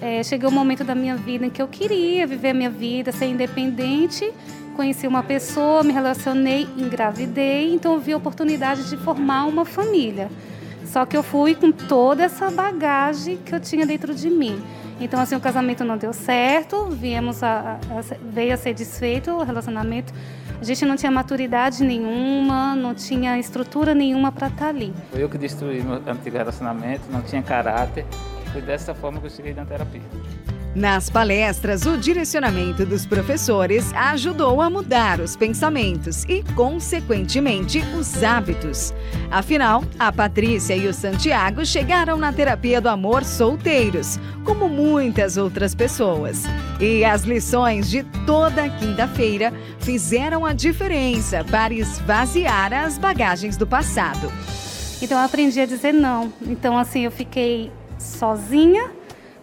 É, 0.00 0.22
chegou 0.22 0.50
um 0.50 0.54
momento 0.54 0.82
da 0.82 0.94
minha 0.94 1.14
vida 1.14 1.44
em 1.44 1.50
que 1.50 1.60
eu 1.60 1.68
queria 1.68 2.26
viver 2.26 2.50
a 2.50 2.54
minha 2.54 2.70
vida, 2.70 3.12
ser 3.12 3.26
independente. 3.26 4.32
Conheci 4.74 5.06
uma 5.06 5.22
pessoa, 5.22 5.82
me 5.82 5.92
relacionei, 5.92 6.66
engravidei, 6.76 7.74
então 7.74 7.98
vi 7.98 8.12
a 8.12 8.16
oportunidade 8.16 8.88
de 8.88 8.96
formar 8.96 9.44
uma 9.44 9.64
família. 9.64 10.30
Só 10.86 11.04
que 11.04 11.16
eu 11.16 11.22
fui 11.22 11.54
com 11.54 11.70
toda 11.70 12.24
essa 12.24 12.50
bagagem 12.50 13.36
que 13.36 13.54
eu 13.54 13.60
tinha 13.60 13.84
dentro 13.84 14.14
de 14.14 14.30
mim. 14.30 14.60
Então, 15.00 15.20
assim, 15.20 15.34
o 15.34 15.40
casamento 15.40 15.84
não 15.84 15.96
deu 15.96 16.12
certo, 16.12 16.86
viemos 16.86 17.42
a, 17.42 17.78
a, 17.90 18.14
veio 18.22 18.52
a 18.52 18.56
ser 18.56 18.74
desfeito 18.74 19.30
o 19.30 19.42
relacionamento. 19.42 20.12
A 20.60 20.64
gente 20.64 20.84
não 20.84 20.96
tinha 20.96 21.10
maturidade 21.10 21.82
nenhuma, 21.82 22.74
não 22.74 22.94
tinha 22.94 23.38
estrutura 23.38 23.94
nenhuma 23.94 24.30
para 24.30 24.48
estar 24.48 24.64
tá 24.64 24.68
ali. 24.68 24.92
Foi 25.10 25.22
eu 25.22 25.28
que 25.28 25.38
destruí 25.38 25.82
meu 25.82 26.02
antigo 26.06 26.36
relacionamento, 26.36 27.02
não 27.10 27.22
tinha 27.22 27.42
caráter. 27.42 28.04
Foi 28.52 28.60
dessa 28.60 28.94
forma 28.94 29.20
que 29.20 29.26
eu 29.26 29.30
cheguei 29.30 29.54
na 29.54 29.64
terapia. 29.64 30.02
Nas 30.74 31.10
palestras, 31.10 31.84
o 31.84 31.96
direcionamento 31.96 32.86
dos 32.86 33.04
professores 33.04 33.92
ajudou 33.92 34.60
a 34.62 34.70
mudar 34.70 35.18
os 35.18 35.34
pensamentos 35.34 36.24
e, 36.28 36.44
consequentemente, 36.54 37.82
os 37.98 38.22
hábitos. 38.22 38.94
Afinal, 39.32 39.82
a 39.98 40.12
Patrícia 40.12 40.76
e 40.76 40.86
o 40.86 40.94
Santiago 40.94 41.66
chegaram 41.66 42.16
na 42.16 42.32
terapia 42.32 42.80
do 42.80 42.88
amor 42.88 43.24
solteiros, 43.24 44.16
como 44.44 44.68
muitas 44.68 45.36
outras 45.36 45.74
pessoas. 45.74 46.44
E 46.78 47.04
as 47.04 47.22
lições 47.22 47.90
de 47.90 48.04
toda 48.24 48.68
quinta-feira 48.68 49.52
fizeram 49.80 50.46
a 50.46 50.52
diferença 50.52 51.44
para 51.50 51.74
esvaziar 51.74 52.72
as 52.72 52.96
bagagens 52.96 53.56
do 53.56 53.66
passado. 53.66 54.32
Então, 55.02 55.18
eu 55.18 55.24
aprendi 55.24 55.60
a 55.60 55.66
dizer 55.66 55.92
não. 55.92 56.32
Então, 56.42 56.78
assim, 56.78 57.06
eu 57.06 57.10
fiquei 57.10 57.72
sozinha 58.00 58.90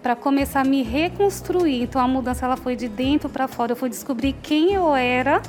para 0.02 0.16
começar 0.16 0.62
a 0.62 0.64
me 0.64 0.84
reconstruir. 0.84 1.84
Então 1.84 2.02
a 2.02 2.08
mudança 2.08 2.46
ela 2.46 2.58
foi 2.58 2.76
de 2.76 2.88
dentro 2.88 3.30
para 3.30 3.48
fora. 3.48 3.74
Eu 3.74 3.76
fui 3.76 3.90
descobrir 3.90 4.34
quem 4.42 4.74
eu 4.74 4.96
era, 4.96 5.42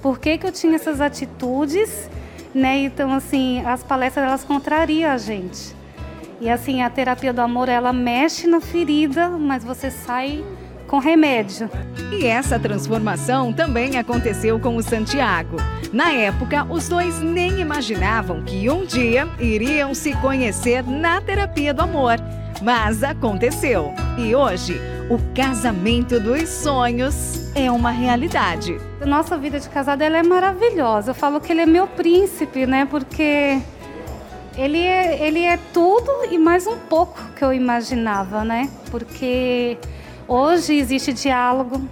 por 0.00 0.18
que, 0.18 0.38
que 0.38 0.46
eu 0.46 0.52
tinha 0.52 0.74
essas 0.74 1.00
atitudes, 1.00 2.08
né? 2.54 2.78
Então 2.78 3.12
assim, 3.12 3.64
as 3.66 3.82
palestras 3.82 4.26
elas 4.26 4.44
contrariam 4.44 5.10
a 5.10 5.18
gente. 5.18 5.74
E 6.40 6.48
assim, 6.50 6.82
a 6.82 6.90
terapia 6.90 7.32
do 7.32 7.40
amor 7.40 7.68
ela 7.68 7.92
mexe 7.92 8.46
na 8.46 8.60
ferida, 8.60 9.30
mas 9.30 9.64
você 9.64 9.90
sai 9.90 10.44
com 10.86 10.98
remédio. 10.98 11.70
E 12.12 12.26
essa 12.26 12.58
transformação 12.58 13.52
também 13.52 13.96
aconteceu 13.96 14.60
com 14.60 14.76
o 14.76 14.82
Santiago. 14.82 15.56
Na 15.92 16.12
época, 16.12 16.66
os 16.68 16.88
dois 16.88 17.20
nem 17.20 17.60
imaginavam 17.60 18.42
que 18.42 18.68
um 18.68 18.84
dia 18.84 19.28
iriam 19.38 19.94
se 19.94 20.12
conhecer 20.16 20.84
na 20.84 21.20
terapia 21.20 21.72
do 21.72 21.82
amor 21.82 22.18
Mas 22.62 23.02
aconteceu. 23.02 23.92
E 24.18 24.34
hoje, 24.34 24.80
o 25.10 25.18
casamento 25.34 26.18
dos 26.18 26.48
sonhos 26.48 27.50
é 27.54 27.70
uma 27.70 27.90
realidade. 27.90 28.80
Nossa 29.04 29.36
vida 29.36 29.60
de 29.60 29.68
casada 29.68 30.04
ela 30.04 30.18
é 30.18 30.22
maravilhosa. 30.22 31.10
Eu 31.10 31.14
falo 31.14 31.40
que 31.40 31.52
ele 31.52 31.60
é 31.60 31.66
meu 31.66 31.86
príncipe, 31.86 32.66
né? 32.66 32.86
Porque 32.86 33.60
ele 34.56 34.78
é, 34.78 35.26
ele 35.26 35.42
é 35.42 35.58
tudo 35.72 36.10
e 36.30 36.38
mais 36.38 36.66
um 36.66 36.78
pouco 36.78 37.20
que 37.36 37.44
eu 37.44 37.52
imaginava, 37.52 38.44
né? 38.44 38.70
Porque 38.90 39.76
hoje 40.26 40.74
existe 40.76 41.12
diálogo. 41.12 41.82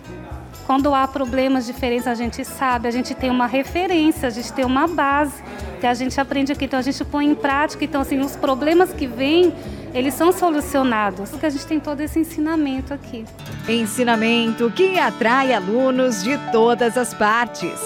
Quando 0.65 0.95
há 0.95 1.07
problemas 1.09 1.67
diferentes, 1.67 2.07
a 2.07 2.15
gente 2.15 2.45
sabe, 2.45 2.87
a 2.87 2.91
gente 2.91 3.15
tem 3.15 3.31
uma 3.31 3.47
referência, 3.47 4.29
a 4.29 4.31
gente 4.31 4.53
tem 4.53 4.65
uma 4.65 4.87
base 4.87 5.43
que 5.83 5.87
a 5.89 5.95
gente 5.95 6.21
aprende 6.21 6.53
aqui, 6.53 6.67
então 6.67 6.79
a 6.79 6.83
gente 6.83 7.05
põe 7.05 7.27
em 7.27 7.35
prática. 7.35 7.85
Então, 7.85 8.03
assim, 8.03 8.21
os 8.21 8.37
problemas 8.37 8.93
que 8.93 9.05
vêm, 9.05 9.53
eles 9.93 10.15
são 10.15 10.31
solucionados, 10.31 11.31
porque 11.31 11.45
a 11.45 11.51
gente 11.51 11.67
tem 11.67 11.81
todo 11.81 12.01
esse 12.01 12.21
ensinamento 12.21 12.95
aqui. 12.95 13.25
Ensinamento 13.69 14.71
que 14.71 14.97
atrai 14.97 15.53
alunos 15.53 16.23
de 16.23 16.39
todas 16.53 16.97
as 16.97 17.13
partes. 17.13 17.81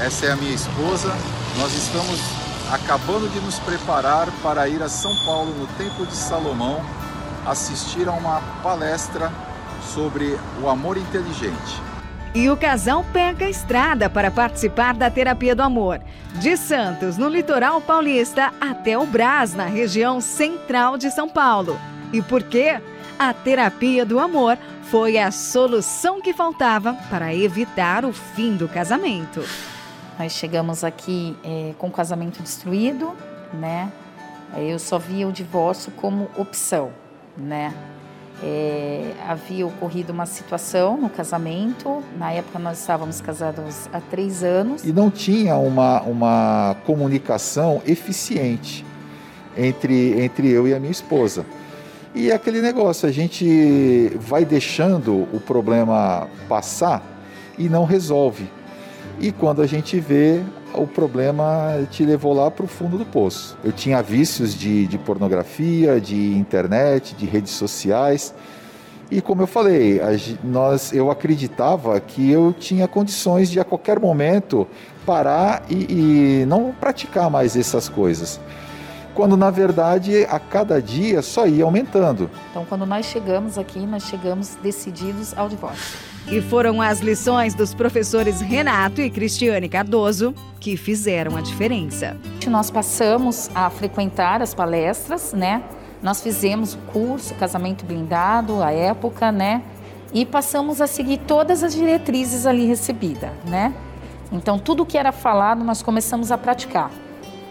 Essa 0.00 0.26
é 0.26 0.32
a 0.32 0.36
minha 0.36 0.52
esposa. 0.52 1.14
Nós 1.58 1.72
estamos 1.74 2.18
acabando 2.72 3.28
de 3.28 3.38
nos 3.38 3.60
preparar 3.60 4.28
para 4.42 4.68
ir 4.68 4.82
a 4.82 4.88
São 4.88 5.14
Paulo, 5.24 5.54
no 5.56 5.68
Templo 5.78 6.04
de 6.04 6.16
Salomão, 6.16 6.84
assistir 7.46 8.08
a 8.08 8.12
uma 8.12 8.40
palestra 8.64 9.30
sobre 9.94 10.36
o 10.60 10.68
amor 10.68 10.96
inteligente. 10.96 11.91
E 12.34 12.48
o 12.48 12.56
casal 12.56 13.04
pega 13.12 13.44
a 13.44 13.50
estrada 13.50 14.08
para 14.08 14.30
participar 14.30 14.94
da 14.94 15.10
terapia 15.10 15.54
do 15.54 15.62
amor. 15.62 16.00
De 16.40 16.56
Santos, 16.56 17.18
no 17.18 17.28
litoral 17.28 17.78
paulista, 17.78 18.54
até 18.58 18.96
o 18.96 19.04
Brás, 19.04 19.52
na 19.52 19.66
região 19.66 20.18
central 20.18 20.96
de 20.96 21.10
São 21.10 21.28
Paulo. 21.28 21.78
E 22.10 22.22
por 22.22 22.42
quê? 22.42 22.80
A 23.18 23.34
terapia 23.34 24.06
do 24.06 24.18
amor 24.18 24.56
foi 24.84 25.18
a 25.18 25.30
solução 25.30 26.22
que 26.22 26.32
faltava 26.32 26.94
para 27.10 27.34
evitar 27.34 28.02
o 28.06 28.14
fim 28.14 28.56
do 28.56 28.66
casamento. 28.66 29.44
Nós 30.18 30.32
chegamos 30.32 30.82
aqui 30.82 31.36
é, 31.44 31.74
com 31.76 31.88
o 31.88 31.90
casamento 31.90 32.42
destruído, 32.42 33.12
né? 33.52 33.92
Eu 34.56 34.78
só 34.78 34.98
via 34.98 35.28
o 35.28 35.32
divórcio 35.32 35.92
como 35.92 36.30
opção, 36.34 36.92
né? 37.36 37.74
É, 38.42 39.12
havia 39.28 39.66
ocorrido 39.66 40.12
uma 40.12 40.26
situação 40.26 40.96
no 40.96 41.08
casamento. 41.08 42.02
Na 42.18 42.32
época 42.32 42.58
nós 42.58 42.80
estávamos 42.80 43.20
casados 43.20 43.88
há 43.92 44.00
três 44.00 44.42
anos. 44.42 44.84
E 44.84 44.92
não 44.92 45.10
tinha 45.10 45.56
uma, 45.56 46.02
uma 46.02 46.76
comunicação 46.84 47.80
eficiente 47.86 48.84
entre, 49.56 50.20
entre 50.20 50.50
eu 50.50 50.66
e 50.66 50.74
a 50.74 50.80
minha 50.80 50.90
esposa. 50.90 51.46
E 52.14 52.30
é 52.30 52.34
aquele 52.34 52.60
negócio, 52.60 53.08
a 53.08 53.12
gente 53.12 54.10
vai 54.20 54.44
deixando 54.44 55.26
o 55.32 55.40
problema 55.40 56.28
passar 56.48 57.02
e 57.56 57.68
não 57.68 57.84
resolve. 57.84 58.50
E 59.18 59.32
quando 59.32 59.62
a 59.62 59.66
gente 59.66 59.98
vê, 59.98 60.42
o 60.74 60.86
problema 60.86 61.86
te 61.90 62.04
levou 62.04 62.32
lá 62.32 62.50
para 62.50 62.64
o 62.64 62.68
fundo 62.68 62.98
do 62.98 63.04
poço. 63.04 63.56
Eu 63.62 63.72
tinha 63.72 64.02
vícios 64.02 64.54
de, 64.54 64.86
de 64.86 64.98
pornografia, 64.98 66.00
de 66.00 66.34
internet, 66.34 67.14
de 67.14 67.26
redes 67.26 67.52
sociais. 67.52 68.34
E 69.10 69.20
como 69.20 69.42
eu 69.42 69.46
falei, 69.46 70.00
nós, 70.42 70.92
eu 70.92 71.10
acreditava 71.10 72.00
que 72.00 72.30
eu 72.30 72.54
tinha 72.58 72.88
condições 72.88 73.50
de 73.50 73.60
a 73.60 73.64
qualquer 73.64 74.00
momento 74.00 74.66
parar 75.04 75.64
e, 75.68 76.42
e 76.42 76.46
não 76.46 76.72
praticar 76.72 77.30
mais 77.30 77.56
essas 77.56 77.88
coisas 77.88 78.40
quando 79.14 79.36
na 79.36 79.50
verdade 79.50 80.24
a 80.24 80.38
cada 80.38 80.80
dia 80.80 81.20
só 81.20 81.46
ia 81.46 81.64
aumentando. 81.64 82.30
Então, 82.50 82.64
quando 82.64 82.86
nós 82.86 83.06
chegamos 83.06 83.58
aqui, 83.58 83.80
nós 83.80 84.04
chegamos 84.04 84.56
decididos 84.62 85.36
ao 85.36 85.48
divórcio. 85.48 86.11
E 86.30 86.40
foram 86.40 86.80
as 86.80 87.00
lições 87.00 87.54
dos 87.54 87.74
professores 87.74 88.40
Renato 88.40 89.00
e 89.00 89.10
Cristiane 89.10 89.68
Cardoso 89.68 90.34
que 90.58 90.76
fizeram 90.76 91.36
a 91.36 91.40
diferença. 91.40 92.16
Nós 92.46 92.70
passamos 92.70 93.50
a 93.54 93.68
frequentar 93.68 94.40
as 94.40 94.54
palestras, 94.54 95.32
né? 95.32 95.62
Nós 96.02 96.22
fizemos 96.22 96.74
o 96.74 96.78
curso 96.92 97.34
Casamento 97.34 97.84
Blindado, 97.84 98.62
à 98.62 98.72
época, 98.72 99.30
né? 99.30 99.62
E 100.12 100.24
passamos 100.24 100.80
a 100.80 100.86
seguir 100.86 101.18
todas 101.18 101.62
as 101.62 101.74
diretrizes 101.74 102.46
ali 102.46 102.66
recebidas, 102.66 103.30
né? 103.46 103.74
Então, 104.30 104.58
tudo 104.58 104.86
que 104.86 104.96
era 104.96 105.12
falado, 105.12 105.62
nós 105.62 105.82
começamos 105.82 106.32
a 106.32 106.38
praticar. 106.38 106.90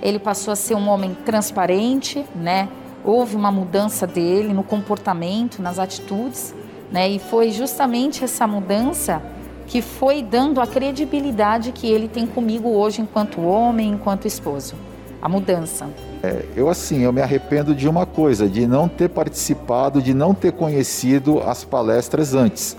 Ele 0.02 0.18
passou 0.18 0.52
a 0.52 0.56
ser 0.56 0.76
um 0.76 0.90
homem 0.90 1.16
transparente, 1.26 2.26
né? 2.36 2.68
Houve 3.04 3.36
uma 3.36 3.52
mudança 3.52 4.08
dele 4.08 4.54
no 4.54 4.64
comportamento, 4.64 5.62
nas 5.62 5.78
atitudes, 5.78 6.54
né? 6.92 7.10
E 7.10 7.20
foi 7.20 7.52
justamente 7.52 8.24
essa 8.24 8.46
mudança 8.46 9.22
que 9.68 9.82
foi 9.82 10.22
dando 10.22 10.60
a 10.60 10.68
credibilidade 10.68 11.72
que 11.72 11.88
ele 11.88 12.08
tem 12.08 12.28
comigo 12.28 12.70
hoje 12.70 13.02
enquanto 13.02 13.42
homem, 13.42 13.92
enquanto 13.92 14.28
esposo. 14.28 14.76
A 15.22 15.30
mudança. 15.30 15.88
É, 16.24 16.46
eu 16.56 16.68
assim, 16.68 17.04
eu 17.04 17.14
me 17.14 17.22
arrependo 17.22 17.74
de 17.74 17.88
uma 17.88 18.06
coisa, 18.06 18.50
de 18.50 18.68
não 18.68 18.88
ter 18.88 19.10
participado, 19.10 20.02
de 20.02 20.14
não 20.14 20.34
ter 20.34 20.52
conhecido 20.52 21.40
as 21.40 21.64
palestras 21.64 22.34
antes, 22.34 22.76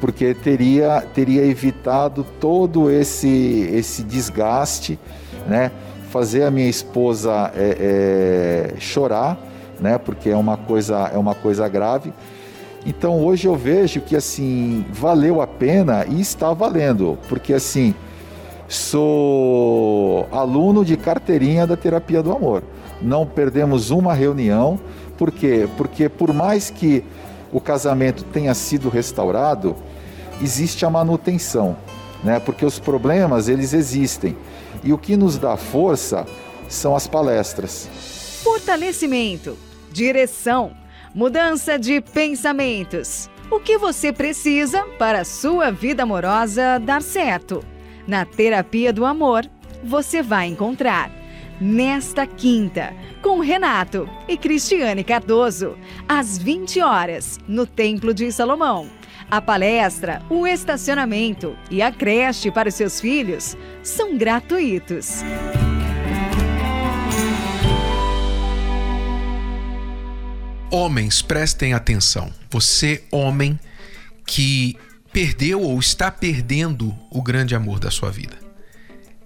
porque 0.00 0.34
teria 0.34 1.00
teria 1.14 1.44
evitado 1.44 2.26
todo 2.40 2.90
esse 2.90 3.70
esse 3.72 4.02
desgaste, 4.02 4.98
né? 5.46 5.70
fazer 6.08 6.44
a 6.44 6.50
minha 6.50 6.68
esposa 6.68 7.52
é, 7.54 8.72
é, 8.74 8.80
chorar, 8.80 9.38
né? 9.80 9.98
Porque 9.98 10.30
é 10.30 10.36
uma 10.36 10.56
coisa 10.56 11.10
é 11.12 11.18
uma 11.18 11.34
coisa 11.34 11.68
grave. 11.68 12.12
Então 12.88 13.22
hoje 13.22 13.46
eu 13.46 13.54
vejo 13.54 14.00
que 14.00 14.16
assim 14.16 14.82
valeu 14.90 15.42
a 15.42 15.46
pena 15.46 16.06
e 16.08 16.22
está 16.22 16.54
valendo, 16.54 17.18
porque 17.28 17.52
assim 17.52 17.94
sou 18.66 20.26
aluno 20.32 20.82
de 20.86 20.96
carteirinha 20.96 21.66
da 21.66 21.76
terapia 21.76 22.22
do 22.22 22.32
amor. 22.32 22.62
Não 23.02 23.26
perdemos 23.26 23.90
uma 23.90 24.14
reunião, 24.14 24.80
por 25.18 25.30
quê? 25.30 25.68
Porque 25.76 26.08
por 26.08 26.32
mais 26.32 26.70
que 26.70 27.04
o 27.52 27.60
casamento 27.60 28.24
tenha 28.24 28.54
sido 28.54 28.88
restaurado, 28.88 29.76
existe 30.40 30.86
a 30.86 30.90
manutenção, 30.90 31.76
né? 32.24 32.40
Porque 32.40 32.64
os 32.64 32.78
problemas 32.78 33.50
eles 33.50 33.74
existem. 33.74 34.34
E 34.82 34.94
o 34.94 34.98
que 34.98 35.14
nos 35.14 35.36
dá 35.36 35.58
força 35.58 36.24
são 36.70 36.96
as 36.96 37.06
palestras. 37.06 37.86
Fortalecimento, 38.42 39.58
direção, 39.92 40.70
mudança 41.18 41.76
de 41.76 42.00
pensamentos. 42.00 43.28
O 43.50 43.58
que 43.58 43.76
você 43.76 44.12
precisa 44.12 44.84
para 45.00 45.22
a 45.22 45.24
sua 45.24 45.68
vida 45.68 46.04
amorosa 46.04 46.78
dar 46.78 47.02
certo? 47.02 47.60
Na 48.06 48.24
terapia 48.24 48.92
do 48.92 49.04
amor, 49.04 49.44
você 49.82 50.22
vai 50.22 50.46
encontrar. 50.46 51.10
Nesta 51.60 52.24
quinta, 52.24 52.94
com 53.20 53.40
Renato 53.40 54.08
e 54.28 54.36
Cristiane 54.36 55.02
Cardoso, 55.02 55.76
às 56.08 56.38
20 56.38 56.80
horas, 56.82 57.36
no 57.48 57.66
Templo 57.66 58.14
de 58.14 58.30
Salomão. 58.30 58.86
A 59.28 59.40
palestra, 59.40 60.22
o 60.30 60.46
estacionamento 60.46 61.56
e 61.68 61.82
a 61.82 61.90
creche 61.90 62.48
para 62.48 62.68
os 62.68 62.76
seus 62.76 63.00
filhos 63.00 63.56
são 63.82 64.16
gratuitos. 64.16 65.24
Homens, 70.70 71.22
prestem 71.22 71.72
atenção. 71.72 72.30
Você, 72.50 73.02
homem, 73.10 73.58
que 74.26 74.76
perdeu 75.10 75.62
ou 75.62 75.80
está 75.80 76.10
perdendo 76.10 76.94
o 77.10 77.22
grande 77.22 77.54
amor 77.54 77.78
da 77.78 77.90
sua 77.90 78.10
vida. 78.10 78.36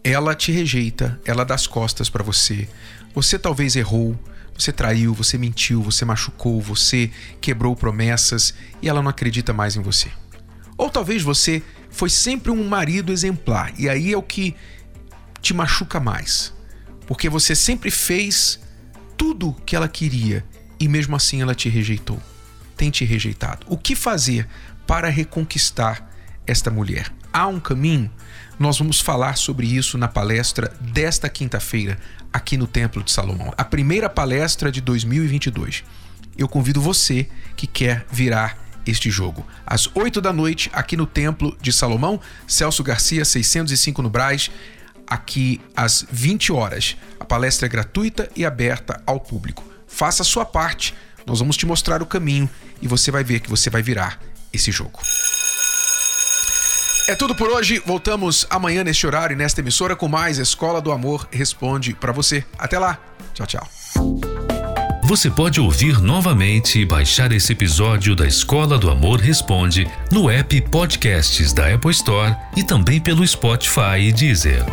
Ela 0.04 0.36
te 0.36 0.52
rejeita, 0.52 1.20
ela 1.24 1.44
dá 1.44 1.56
as 1.56 1.66
costas 1.66 2.08
para 2.08 2.22
você. 2.22 2.68
Você 3.12 3.40
talvez 3.40 3.74
errou, 3.74 4.16
você 4.56 4.72
traiu, 4.72 5.12
você 5.12 5.36
mentiu, 5.36 5.82
você 5.82 6.04
machucou, 6.04 6.60
você 6.60 7.10
quebrou 7.40 7.74
promessas 7.74 8.54
e 8.80 8.88
ela 8.88 9.02
não 9.02 9.10
acredita 9.10 9.52
mais 9.52 9.74
em 9.74 9.82
você. 9.82 10.12
Ou 10.78 10.88
talvez 10.88 11.22
você 11.22 11.60
foi 11.90 12.08
sempre 12.08 12.52
um 12.52 12.68
marido 12.68 13.10
exemplar 13.10 13.74
e 13.76 13.88
aí 13.88 14.12
é 14.12 14.16
o 14.16 14.22
que 14.22 14.54
te 15.40 15.52
machuca 15.52 15.98
mais. 15.98 16.54
Porque 17.04 17.28
você 17.28 17.56
sempre 17.56 17.90
fez 17.90 18.60
tudo 19.16 19.56
que 19.66 19.74
ela 19.74 19.88
queria 19.88 20.44
e 20.82 20.88
mesmo 20.88 21.14
assim 21.14 21.40
ela 21.40 21.54
te 21.54 21.68
rejeitou. 21.68 22.20
Tem 22.76 22.90
te 22.90 23.04
rejeitado. 23.04 23.64
O 23.68 23.78
que 23.78 23.94
fazer 23.94 24.48
para 24.84 25.08
reconquistar 25.08 26.10
esta 26.44 26.72
mulher? 26.72 27.12
Há 27.32 27.46
um 27.46 27.60
caminho? 27.60 28.10
Nós 28.58 28.78
vamos 28.78 29.00
falar 29.00 29.36
sobre 29.36 29.64
isso 29.64 29.96
na 29.96 30.08
palestra 30.08 30.74
desta 30.80 31.28
quinta-feira, 31.28 31.96
aqui 32.32 32.56
no 32.56 32.66
Templo 32.66 33.00
de 33.00 33.12
Salomão. 33.12 33.54
A 33.56 33.64
primeira 33.64 34.10
palestra 34.10 34.72
de 34.72 34.80
2022. 34.80 35.84
Eu 36.36 36.48
convido 36.48 36.80
você 36.80 37.28
que 37.54 37.68
quer 37.68 38.04
virar 38.10 38.58
este 38.84 39.08
jogo. 39.08 39.46
Às 39.64 39.88
8 39.94 40.20
da 40.20 40.32
noite, 40.32 40.68
aqui 40.72 40.96
no 40.96 41.06
Templo 41.06 41.56
de 41.62 41.72
Salomão, 41.72 42.20
Celso 42.48 42.82
Garcia, 42.82 43.24
605 43.24 44.02
no 44.02 44.10
Braz, 44.10 44.50
aqui 45.06 45.60
às 45.76 46.04
20 46.10 46.50
horas. 46.50 46.96
A 47.20 47.24
palestra 47.24 47.66
é 47.66 47.68
gratuita 47.68 48.28
e 48.34 48.44
aberta 48.44 49.00
ao 49.06 49.20
público. 49.20 49.71
Faça 49.92 50.22
a 50.22 50.26
sua 50.26 50.44
parte, 50.44 50.94
Nós 51.24 51.38
vamos 51.38 51.56
te 51.56 51.64
mostrar 51.64 52.02
o 52.02 52.06
caminho 52.06 52.50
e 52.80 52.88
você 52.88 53.12
vai 53.12 53.22
ver 53.22 53.38
que 53.38 53.48
você 53.48 53.70
vai 53.70 53.80
virar 53.80 54.18
esse 54.52 54.72
jogo. 54.72 54.98
É 57.08 57.14
tudo 57.14 57.32
por 57.32 57.48
hoje. 57.48 57.80
Voltamos 57.86 58.44
amanhã 58.50 58.82
neste 58.82 59.06
horário 59.06 59.34
e 59.34 59.36
nesta 59.36 59.60
emissora 59.60 59.94
com 59.94 60.08
mais 60.08 60.38
Escola 60.38 60.80
do 60.80 60.90
Amor 60.90 61.28
Responde 61.30 61.94
para 61.94 62.10
você. 62.10 62.44
Até 62.58 62.76
lá. 62.76 62.98
Tchau, 63.34 63.46
tchau. 63.46 63.68
Você 65.04 65.30
pode 65.30 65.60
ouvir 65.60 66.00
novamente 66.00 66.80
e 66.80 66.86
baixar 66.86 67.32
esse 67.32 67.52
episódio 67.52 68.16
da 68.16 68.26
Escola 68.26 68.78
do 68.78 68.90
Amor 68.90 69.20
Responde 69.20 69.86
no 70.10 70.30
app 70.30 70.60
Podcasts 70.62 71.52
da 71.52 71.72
Apple 71.72 71.90
Store 71.90 72.34
e 72.56 72.64
também 72.64 73.00
pelo 73.00 73.26
Spotify 73.26 73.98
e 74.00 74.12
Deezer. 74.12 74.64